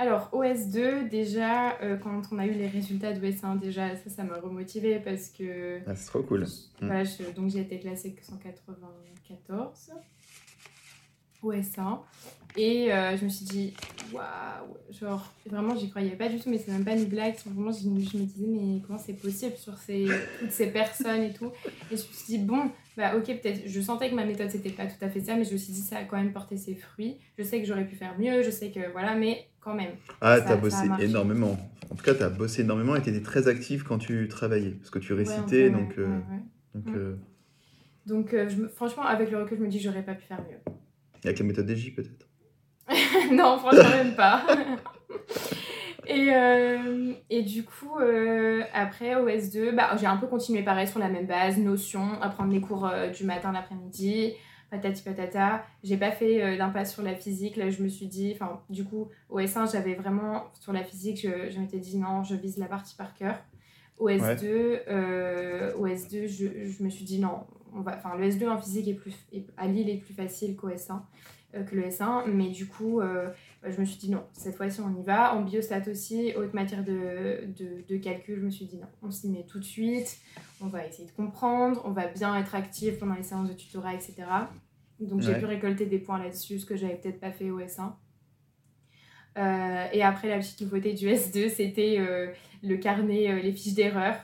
[0.00, 4.22] Alors, OS2, déjà, euh, quand on a eu les résultats de OS1, déjà, ça, ça
[4.22, 5.80] m'a remotivé parce que.
[5.88, 6.46] Ah, c'est trop cool.
[6.80, 7.02] Mm.
[7.34, 9.90] donc, j'ai été classée que 194.
[11.42, 11.98] OS1.
[12.56, 13.74] Et euh, je me suis dit,
[14.12, 17.36] waouh, genre vraiment j'y croyais pas du tout, mais c'est même pas une blague.
[17.46, 20.06] Vraiment, je, je me disais, mais comment c'est possible sur ces,
[20.40, 21.52] toutes ces personnes et tout.
[21.90, 24.70] Et je me suis dit, bon, bah ok, peut-être, je sentais que ma méthode c'était
[24.70, 26.56] pas tout à fait ça, mais je me suis dit, ça a quand même porté
[26.56, 27.16] ses fruits.
[27.38, 29.92] Je sais que j'aurais pu faire mieux, je sais que voilà, mais quand même.
[30.20, 31.56] Ah, t'as bossé énormément.
[31.90, 34.98] En tout cas, t'as bossé énormément et t'étais très active quand tu travaillais, parce que
[34.98, 35.96] tu récitais, donc.
[35.96, 36.18] Euh,
[36.74, 37.14] donc, euh,
[38.04, 40.58] donc je franchement, avec le recul, je me dis, j'aurais pas pu faire mieux.
[41.24, 42.26] Avec la méthode DJ peut-être
[43.32, 44.44] non, franchement, même pas.
[46.08, 50.98] et, euh, et du coup, euh, après OS2, bah, j'ai un peu continué pareil sur
[50.98, 54.32] la même base, notion, apprendre les cours euh, du matin, l'après-midi,
[54.70, 55.66] patati patata.
[55.84, 57.56] J'ai pas fait d'impasse sur la physique.
[57.56, 61.50] Là, je me suis dit, enfin, du coup, OS1, j'avais vraiment, sur la physique, je,
[61.50, 63.36] je m'étais dit non, je vise la partie par cœur.
[64.00, 64.86] OS2,
[65.74, 67.44] OS2 je, je, me suis dit non,
[67.74, 69.14] on va, enfin, le S2 en physique est plus,
[69.58, 71.00] à Lille est plus facile qu'OS1.
[71.54, 72.26] Euh, que le S1.
[72.26, 73.00] Mais du coup,
[73.64, 75.34] je me suis dit non, cette fois-ci on y va.
[75.34, 79.10] En biostat aussi, haute matière de, de, de, calcul, je me suis dit non, on
[79.10, 80.18] s'y met tout de suite.
[80.60, 83.94] On va essayer de comprendre, on va bien être actif pendant les séances de tutorat,
[83.94, 84.14] etc.
[85.00, 87.92] Donc j'ai pu récolter des points là-dessus, ce que j'avais peut-être pas fait au S1.
[89.36, 91.98] Euh, et après, la petite nouveauté du S2, c'était
[92.62, 94.16] le carnet, les fiches d'erreur.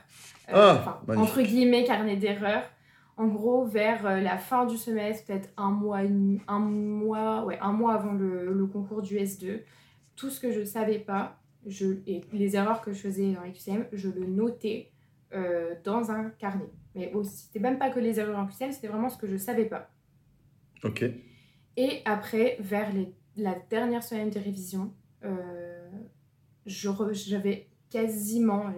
[0.47, 2.63] Ah, entre guillemets, carnet d'erreur
[3.17, 6.01] en gros, vers euh, la fin du semestre, peut-être un mois,
[6.47, 9.61] un mois, ouais, un mois avant le, concours du S2,
[10.15, 13.49] tout ce que je ne savais pas, je, et les erreurs que je faisais dans
[13.51, 14.91] QCM, je le notais
[15.33, 16.69] euh, dans un carnet.
[16.93, 19.37] Mais c'était même pas que les erreurs en QCM, c'était vraiment ce que je ne
[19.37, 19.89] savais pas.
[20.83, 21.05] Ok.
[21.77, 22.89] Et après, vers
[23.37, 24.93] la dernière semaine de révision,
[25.23, 25.89] euh,
[26.65, 28.71] j'avais quasiment,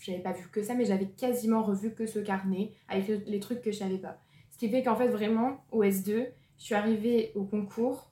[0.00, 3.62] j'avais pas vu que ça, mais j'avais quasiment revu que ce carnet avec les trucs
[3.62, 4.18] que je savais pas.
[4.50, 6.28] Ce qui fait qu'en fait, vraiment, au S2,
[6.58, 8.10] je suis arrivée au concours.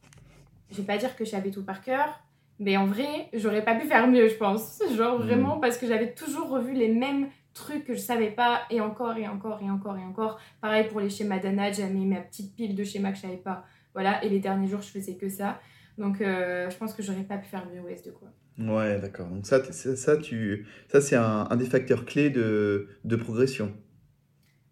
[0.70, 2.20] Je vais pas dire que je savais tout par cœur,
[2.58, 4.82] mais en vrai, j'aurais pas pu faire mieux, je pense.
[4.96, 5.22] Genre hmm.
[5.22, 9.16] vraiment, parce que j'avais toujours revu les mêmes trucs que je savais pas, et encore,
[9.16, 10.38] et encore, et encore, et encore.
[10.60, 13.36] Pareil pour les schémas d'ANA, j'avais mis ma petite pile de schémas que je savais
[13.36, 13.64] pas.
[13.92, 15.60] Voilà, et les derniers jours, je faisais que ça.
[15.96, 18.28] Donc, euh, je pense que j'aurais pas pu faire mieux au S2, quoi.
[18.58, 19.26] Ouais, d'accord.
[19.26, 23.72] Donc ça, ça, tu, ça c'est un, un, des facteurs clés de, de, progression.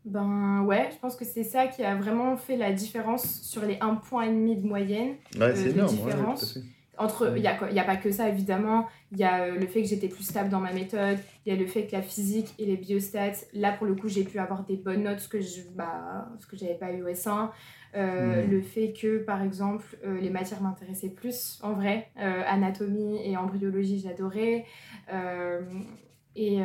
[0.04, 3.74] Ben ouais, je pense que c'est ça qui a vraiment fait la différence sur les
[3.76, 5.14] 1,5 point de moyenne.
[5.36, 5.94] Ouais, euh, c'est énorme.
[5.94, 6.58] Différence.
[6.98, 9.66] Entre, il n'y a, y a pas que ça évidemment, il y a euh, le
[9.66, 12.02] fait que j'étais plus stable dans ma méthode, il y a le fait que la
[12.02, 15.28] physique et les biostats, là pour le coup j'ai pu avoir des bonnes notes, ce
[15.28, 17.48] que je bah, ce que j'avais pas eu au S1.
[17.94, 18.46] Euh.
[18.46, 22.08] Le fait que, par exemple, euh, les matières m'intéressaient plus en vrai.
[22.18, 24.64] Euh, anatomie et embryologie, j'adorais.
[26.34, 26.58] et,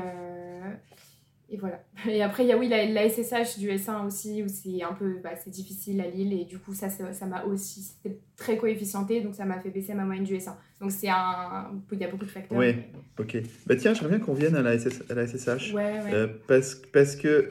[1.49, 1.81] et voilà.
[2.07, 5.19] Et après, il y a oui, la, SSH du S1 aussi, où c'est un peu
[5.23, 6.33] bah, c'est difficile à Lille.
[6.33, 7.81] Et du coup, ça, ça m'a aussi.
[7.81, 10.53] C'était très coefficienté, donc ça m'a fait baisser ma moyenne du S1.
[10.79, 11.71] Donc c'est un.
[11.91, 12.57] Il y a beaucoup de facteurs.
[12.57, 12.75] Oui,
[13.19, 13.37] ok.
[13.65, 15.73] Bah tiens, j'aimerais bien qu'on vienne à la, à la SSH.
[15.73, 16.27] Ouais, ouais.
[16.47, 17.49] parce, parce que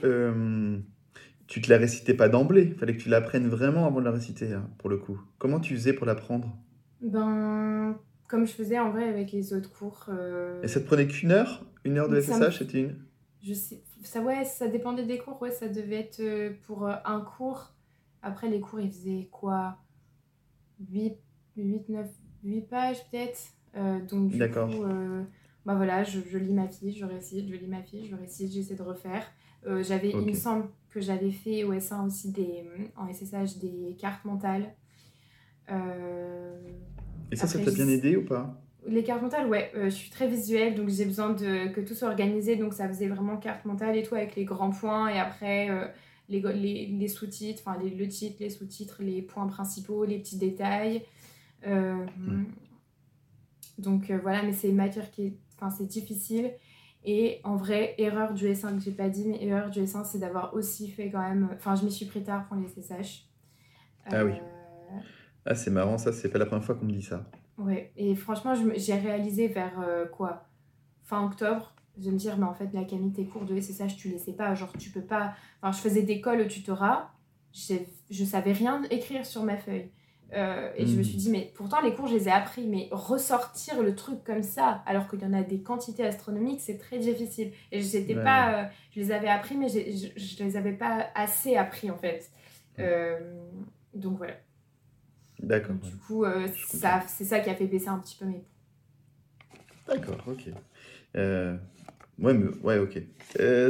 [1.46, 2.64] tu te la récitais pas d'emblée.
[2.72, 5.20] Il fallait que tu l'apprennes vraiment avant de la réciter, hein, pour le coup.
[5.38, 6.56] Comment tu faisais pour l'apprendre?
[7.00, 10.06] Ben, comme je faisais en vrai avec les autres cours.
[10.08, 11.64] Euh, Et ça te prenait qu'une heure?
[11.84, 12.96] Une heure de SSH, c'était une?
[13.42, 13.82] Je sais.
[14.02, 15.40] Ça, ouais, ça dépendait des cours.
[15.40, 17.72] Ouais, ça devait être euh, pour euh, un cours.
[18.22, 19.76] Après, les cours, ils faisaient quoi?
[20.90, 21.16] 8,
[21.56, 22.06] 8, 9,
[22.44, 23.40] 8 pages peut-être.
[24.08, 24.84] donc, du coup,
[25.64, 28.52] bah voilà, je, je, lis ma fiche, je récite, je lis ma fiche, je récite,
[28.52, 29.24] j'essaie de refaire.
[29.64, 32.64] J'avais, il me semble, que j'avais fait au S1 aussi des,
[32.96, 34.74] en SSH des cartes mentales.
[35.70, 36.58] Euh,
[37.30, 38.58] Et ça, ça t'a bien aidé ou pas?
[38.86, 39.70] Les cartes mentales, ouais.
[39.74, 42.56] Euh, je suis très visuelle, donc j'ai besoin de, que tout soit organisé.
[42.56, 45.08] Donc ça faisait vraiment carte mentale et tout avec les grands points.
[45.08, 45.86] Et après, euh,
[46.30, 51.02] les, les, les sous-titres, enfin le titre, les sous-titres, les points principaux, les petits détails.
[53.78, 55.36] Donc voilà, mais c'est une matière qui est...
[55.76, 56.52] C'est difficile.
[57.08, 60.18] Et en vrai, erreur du S1 que j'ai pas dit, mais erreur du S1, c'est
[60.18, 61.48] d'avoir aussi fait quand même.
[61.54, 63.28] Enfin, je m'y suis pris tard pour les SSH.
[64.06, 64.32] Ah oui.
[64.32, 64.98] Euh,
[65.46, 67.24] ah, c'est marrant, ça, c'est pas la première fois qu'on me dit ça.
[67.58, 70.48] Ouais, et franchement, j'ai réalisé vers euh, quoi?
[71.04, 74.08] Fin octobre, de me dire, mais en fait, la Camille, tes cours de SSH, tu
[74.08, 74.56] les sais pas.
[74.56, 75.34] Genre, tu peux pas.
[75.62, 77.14] Enfin, je faisais des cols au tutorat,
[77.52, 79.90] je savais rien écrire sur ma feuille.
[80.32, 81.20] Euh, et je me suis hmm.
[81.20, 84.82] dit, mais pourtant les cours, je les ai appris, mais ressortir le truc comme ça,
[84.86, 87.52] alors qu'il y en a des quantités astronomiques, c'est très difficile.
[87.70, 88.64] Et je, pas, euh,
[88.94, 92.30] je les avais appris, mais je, je, les avais pas assez appris en fait.
[92.78, 93.18] Euh,
[93.94, 94.34] donc voilà.
[95.40, 95.76] D'accord.
[95.76, 96.24] Du coup,
[96.66, 98.42] ça, c'est ça qui a fait baisser un petit peu mes
[99.86, 100.50] D'accord, ok.
[102.18, 102.98] Ouais, mais, ouais, ok.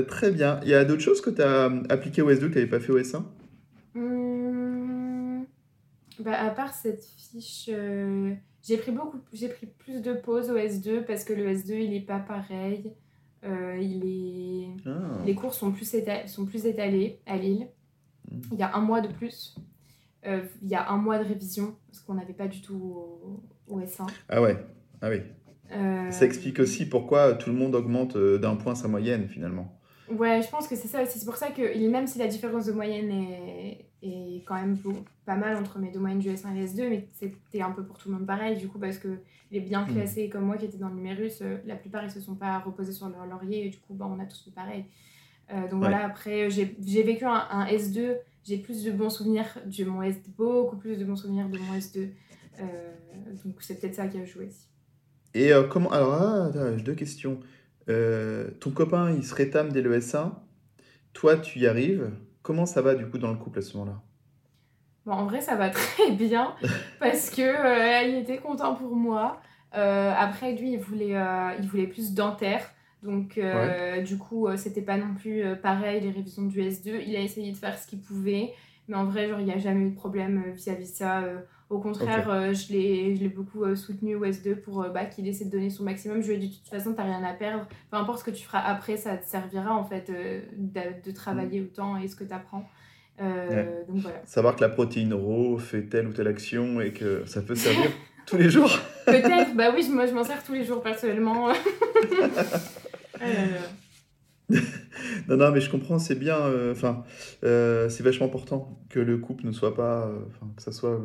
[0.07, 0.61] très bien.
[0.63, 2.81] Il y a d'autres choses que tu as appliquées au S2 que tu n'avais pas
[2.81, 3.25] fait au S1
[3.95, 4.46] hmm.
[6.21, 10.57] Bah, À part cette fiche, euh, j'ai pris, beaucoup, j'ai pris plus de pauses au
[10.57, 12.93] S2 parce que le S2, il n'est pas pareil.
[13.45, 14.89] Euh, il est...
[14.89, 15.23] Ah.
[15.25, 17.69] Les cours sont plus, éta- sont plus étalés à Lille.
[18.31, 18.41] Mm.
[18.53, 19.57] Il y a un mois de plus.
[20.27, 23.43] Euh, il y a un mois de révision, parce qu'on n'avait pas du tout au,
[23.69, 24.07] au S1.
[24.29, 24.57] Ah ouais,
[25.01, 25.21] ah oui.
[26.11, 29.77] Ça explique aussi pourquoi tout le monde augmente d'un point sa moyenne finalement.
[30.09, 31.19] Ouais, je pense que c'est ça aussi.
[31.19, 35.05] C'est pour ça que même si la différence de moyenne est, est quand même beau-
[35.25, 37.85] pas mal entre mes deux moyennes du S1 et le S2, mais c'était un peu
[37.85, 39.09] pour tout le monde pareil, du coup, parce que
[39.51, 39.93] les bien Mm.
[39.93, 42.59] classés comme moi qui étaient dans le numérus, euh, la plupart ils se sont pas
[42.59, 44.85] reposés sur leur laurier, et du coup, bah, on a tous fait pareil.
[45.53, 49.85] Euh, donc voilà, après, j'ai vécu un, un S2, j'ai plus de bons souvenirs de
[49.85, 52.09] mon S2, beaucoup plus de bons souvenirs de mon S2.
[52.61, 52.65] Euh,
[53.45, 54.67] donc c'est peut-être ça qui a joué aussi.
[55.35, 55.91] Et euh, comment.
[55.91, 57.39] Alors, ah, j'ai deux questions.
[57.87, 60.33] Ton copain, il se rétame dès le S1.
[61.13, 62.11] Toi, tu y arrives.
[62.47, 64.01] Comment ça va du coup dans le couple à ce moment-là?
[65.05, 66.55] Bon, en vrai, ça va très bien
[67.01, 69.41] parce que euh, il était content pour moi.
[69.77, 72.71] Euh, après, lui, il voulait, euh, il voulait plus dentaire.
[73.03, 73.41] Donc,
[74.05, 77.03] du coup, c'était pas non plus pareil les révisions du S2.
[77.05, 78.55] Il a essayé de faire ce qu'il pouvait.
[78.87, 81.25] Mais en vrai, genre, il n'y a jamais eu de problème vis-à-vis de ça.
[81.69, 85.47] Au contraire, euh, je l'ai beaucoup euh, soutenu au S2 pour euh, bah, qu'il essaie
[85.47, 86.23] de donner son maximum.
[86.23, 87.67] Je lui ai dit, de toute façon, t'as rien à perdre.
[87.91, 91.11] Peu importe ce que tu feras après, ça te servira en fait euh, de, de
[91.15, 92.69] travailler autant et ce que tu apprends.
[93.19, 94.23] Donc voilà.
[94.27, 97.91] Savoir que la protéine RAW fait telle ou telle action et que ça peut servir
[98.27, 98.71] tous les jours.
[99.07, 101.49] Peut-être, bah oui, moi je m'en sers tous les jours personnellement.
[105.29, 106.39] Non, non, mais je comprends, c'est bien.
[106.71, 107.03] Enfin,
[107.45, 110.07] euh, c'est vachement important que le couple ne soit pas.
[110.07, 110.21] euh,
[110.57, 111.01] que ça soit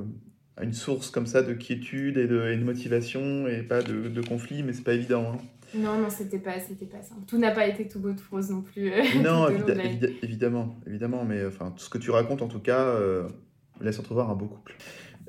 [0.62, 4.22] une source comme ça de quiétude et de, et de motivation et pas de, de
[4.22, 5.34] conflit, mais c'est pas évident.
[5.34, 5.38] hein.
[5.74, 7.22] Non, non, c'était pas, c'était pas simple.
[7.28, 8.92] Tout n'a pas été tout beau, tout rose non plus.
[8.92, 9.48] euh, Non,
[10.22, 13.28] évidemment, évidemment, mais enfin, tout ce que tu racontes en tout cas euh,
[13.80, 14.76] laisse entrevoir un beau couple.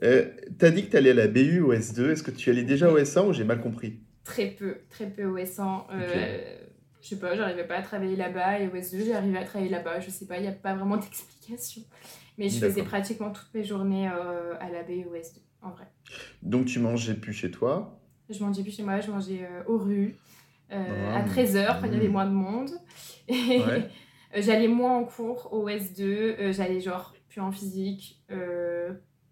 [0.02, 0.24] Euh,
[0.58, 2.90] T'as dit que tu allais à la BU au S2, est-ce que tu allais déjà
[2.90, 4.00] au S1 ou j'ai mal compris?
[4.24, 5.82] Très peu, très peu au S1.
[5.92, 6.56] Euh,
[7.00, 10.00] Je sais pas, j'arrivais pas à travailler là-bas et au S2, j'arrivais à travailler là-bas.
[10.00, 11.82] Je sais pas, il n'y a pas vraiment d'explication.
[12.38, 15.84] Mais je faisais pratiquement toutes mes journées euh, à la BU au S2, en vrai.
[16.42, 18.00] Donc tu mangeais plus chez toi?
[18.30, 20.16] Je mangeais plus chez moi, je mangeais euh, aux rues,
[20.72, 21.18] euh, Ah.
[21.18, 22.12] à 13h, quand il y avait Mm.
[22.12, 22.70] moins de monde.
[23.28, 23.88] Et Ouais.
[24.36, 28.22] euh, j'allais moins en cours au S2, euh, j'allais genre plus en physique,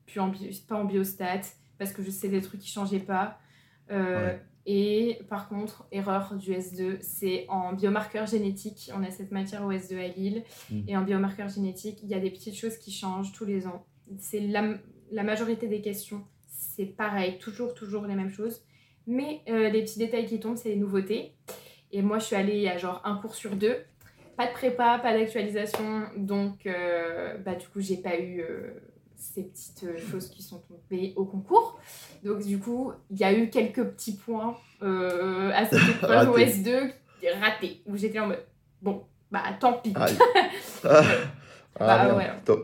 [0.07, 1.41] plus en bio- pas en biostat,
[1.79, 3.39] parce que je sais des trucs qui changeaient pas.
[3.91, 4.41] Ouais.
[4.73, 8.93] Et par contre, erreur du S2, c'est en biomarqueur génétique.
[8.95, 10.45] On a cette matière au S2 à Lille.
[10.71, 10.83] Mm.
[10.87, 13.85] Et en biomarqueur génétique, il y a des petites choses qui changent tous les ans.
[14.19, 14.77] C'est la,
[15.11, 18.63] la majorité des questions, c'est pareil, toujours, toujours les mêmes choses.
[19.09, 21.35] Mais euh, les petits détails qui tombent, c'est les nouveautés.
[21.91, 23.77] Et moi, je suis allée à genre un cours sur deux.
[24.37, 26.05] Pas de prépa, pas d'actualisation.
[26.17, 28.71] Donc, euh, bah, du coup, j'ai pas eu euh,
[29.21, 31.79] ces petites euh, choses qui sont tombées au concours.
[32.25, 36.33] Donc, du coup, il y a eu quelques petits points euh, à cette épreuve au
[36.33, 36.47] Ratés.
[36.47, 36.93] S2
[37.41, 37.83] ratés.
[37.87, 38.43] Où j'étais en mode,
[38.83, 39.93] bon, bah tant pis.
[39.95, 40.17] Aïe.
[40.85, 41.03] Ah,
[41.79, 42.17] Ah, Bah, merde.
[42.19, 42.31] ouais.
[42.45, 42.63] T'a-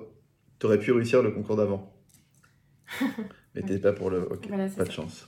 [0.59, 1.93] T'aurais pu réussir le concours d'avant.
[3.55, 4.31] Mais t'es pas pour le.
[4.33, 5.27] Ok, Voilà, pas de chance.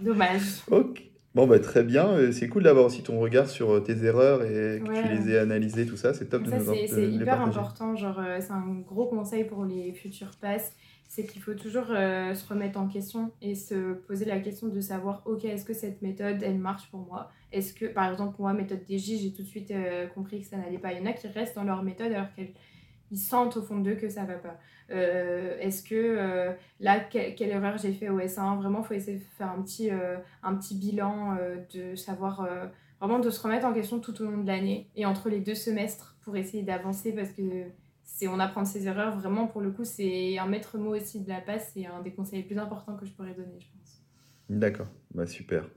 [0.00, 0.40] Dommage.
[0.70, 1.02] Ok.
[1.36, 2.08] Bon, bah très bien.
[2.08, 5.02] Euh, C'est cool d'avoir aussi ton regard sur euh, tes erreurs et que Ouais.
[5.02, 6.14] tu les aies analysées, tout ça.
[6.14, 7.58] C'est top de nous c'est hyper partager.
[7.58, 7.94] important.
[7.94, 10.72] Genre, euh, c'est un gros conseil pour les futurs passes.
[11.08, 14.80] C'est qu'il faut toujours euh, se remettre en question et se poser la question de
[14.80, 17.30] savoir ok, est-ce que cette méthode elle marche pour moi?
[17.52, 20.56] Est-ce que, par exemple, moi, méthode DJ, j'ai tout de suite euh, compris que ça
[20.56, 20.94] n'allait pas.
[20.94, 23.96] Il y en a qui restent dans leur méthode alors qu'ils sentent au fond d'eux
[23.96, 24.58] que ça va pas.
[24.90, 28.94] Euh, est-ce que euh, là, que- quelle erreur j'ai fait au S1 Vraiment, il faut
[28.94, 31.36] essayer de faire un petit, euh, un petit bilan,
[31.74, 32.46] de savoir.
[33.00, 35.54] vraiment de se remettre en question tout au long de l'année et entre les deux
[35.54, 37.42] semestres pour essayer d'avancer parce que
[38.04, 39.18] c'est on apprend de ses erreurs.
[39.18, 42.12] Vraiment pour le coup c'est un maître mot aussi de la passe c'est un des
[42.12, 44.02] conseils les plus importants que je pourrais donner je pense.
[44.48, 45.68] D'accord, bah super.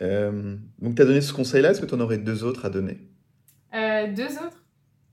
[0.00, 2.98] Donc, tu as donné ce conseil-là, est-ce que tu en aurais deux autres à donner?
[3.72, 4.63] Deux autres?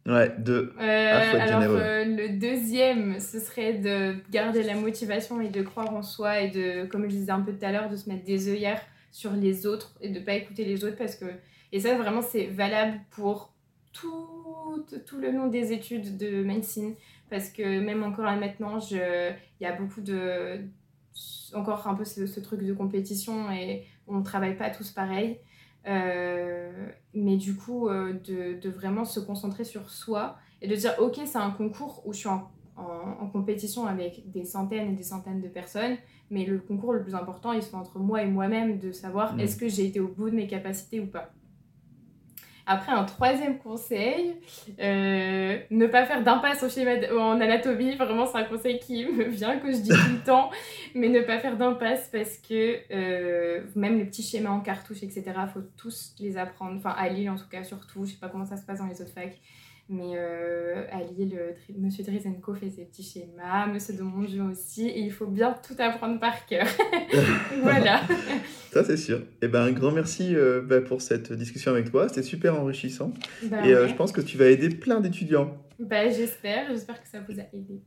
[0.06, 0.74] Ouais, deux.
[0.80, 6.02] Euh, alors euh, le deuxième ce serait de garder la motivation et de croire en
[6.02, 8.50] soi et de comme je disais un peu tout à l'heure de se mettre des
[8.50, 8.82] œillères
[9.12, 11.26] sur les autres et de pas écouter les autres parce que
[11.72, 13.54] et ça vraiment c'est valable pour
[13.94, 16.96] tout, tout le long des études de médecine
[17.30, 20.62] parce que même encore là maintenant il y a beaucoup de
[21.54, 25.38] encore un peu ce, ce truc de compétition et on ne travaille pas tous pareil
[25.86, 31.20] mais du coup euh, de, de vraiment se concentrer sur soi et de dire ok
[31.26, 35.04] c'est un concours où je suis en, en- en compétition avec des centaines et des
[35.04, 35.98] centaines de personnes
[36.30, 39.36] mais le concours le plus important il se fait entre moi et moi-même de savoir
[39.36, 39.40] Mm.
[39.42, 41.32] est-ce que j'ai été au bout de mes capacités ou pas
[42.66, 44.36] après un troisième conseil
[44.80, 49.26] euh, ne pas faire d'impasse au schéma en anatomie, vraiment c'est un conseil qui me
[49.26, 50.50] vient, que je dis tout le temps,
[50.96, 55.24] mais ne pas faire d'impasse parce que euh, même les petits schémas en cartouche, etc.,
[55.54, 58.46] faut tous les apprendre, enfin à Lille en tout cas surtout, je sais pas comment
[58.46, 59.38] ça se passe dans les autres facs,
[59.92, 61.38] mais euh, à Lille,
[61.78, 65.76] Monsieur Drizenko fait ses petits schémas, Monsieur de Mongeau aussi, et il faut bien tout
[65.78, 66.66] apprendre par cœur.
[67.62, 68.02] voilà.
[68.72, 69.18] Ça, c'est sûr.
[69.18, 72.08] Et eh ben, un grand merci euh, bah, pour cette discussion avec toi.
[72.08, 73.14] C'était super enrichissant.
[73.44, 75.58] Bah et euh, je pense que tu vas aider plein d'étudiants.
[75.78, 76.70] Bah, j'espère.
[76.70, 77.82] J'espère que ça vous a aidé.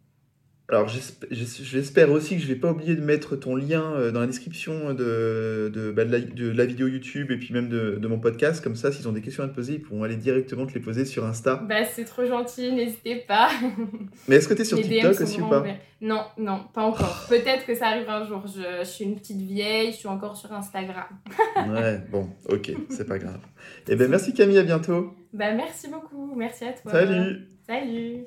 [0.71, 4.27] Alors j'espère aussi que je vais pas oublier de mettre ton lien euh, dans la
[4.27, 8.65] description de, de, bah, de, la, vidéo YouTube et puis même de, mon podcast.
[8.65, 10.81] Comme ça, s'ils ont des questions à te poser, ils pourront aller directement te les
[10.81, 11.57] poser sur Insta.
[11.57, 13.51] Bah c'est trop gentil, n'hésitez pas.
[14.29, 15.67] Mais est-ce que tu es sur TikTok aussi ou pas
[16.01, 17.27] Non, non, pas encore.
[17.29, 18.45] Peut-être que ça arrivera un jour.
[18.47, 21.09] Je, je, suis une petite vieille, je suis encore sur Instagram.
[21.69, 23.41] ouais, bon, ok, c'est pas grave.
[23.87, 25.15] Eh ben merci Camille, à bientôt.
[25.35, 26.91] Bah merci beaucoup, merci à toi.
[26.91, 27.49] Salut.
[27.67, 28.25] Salut.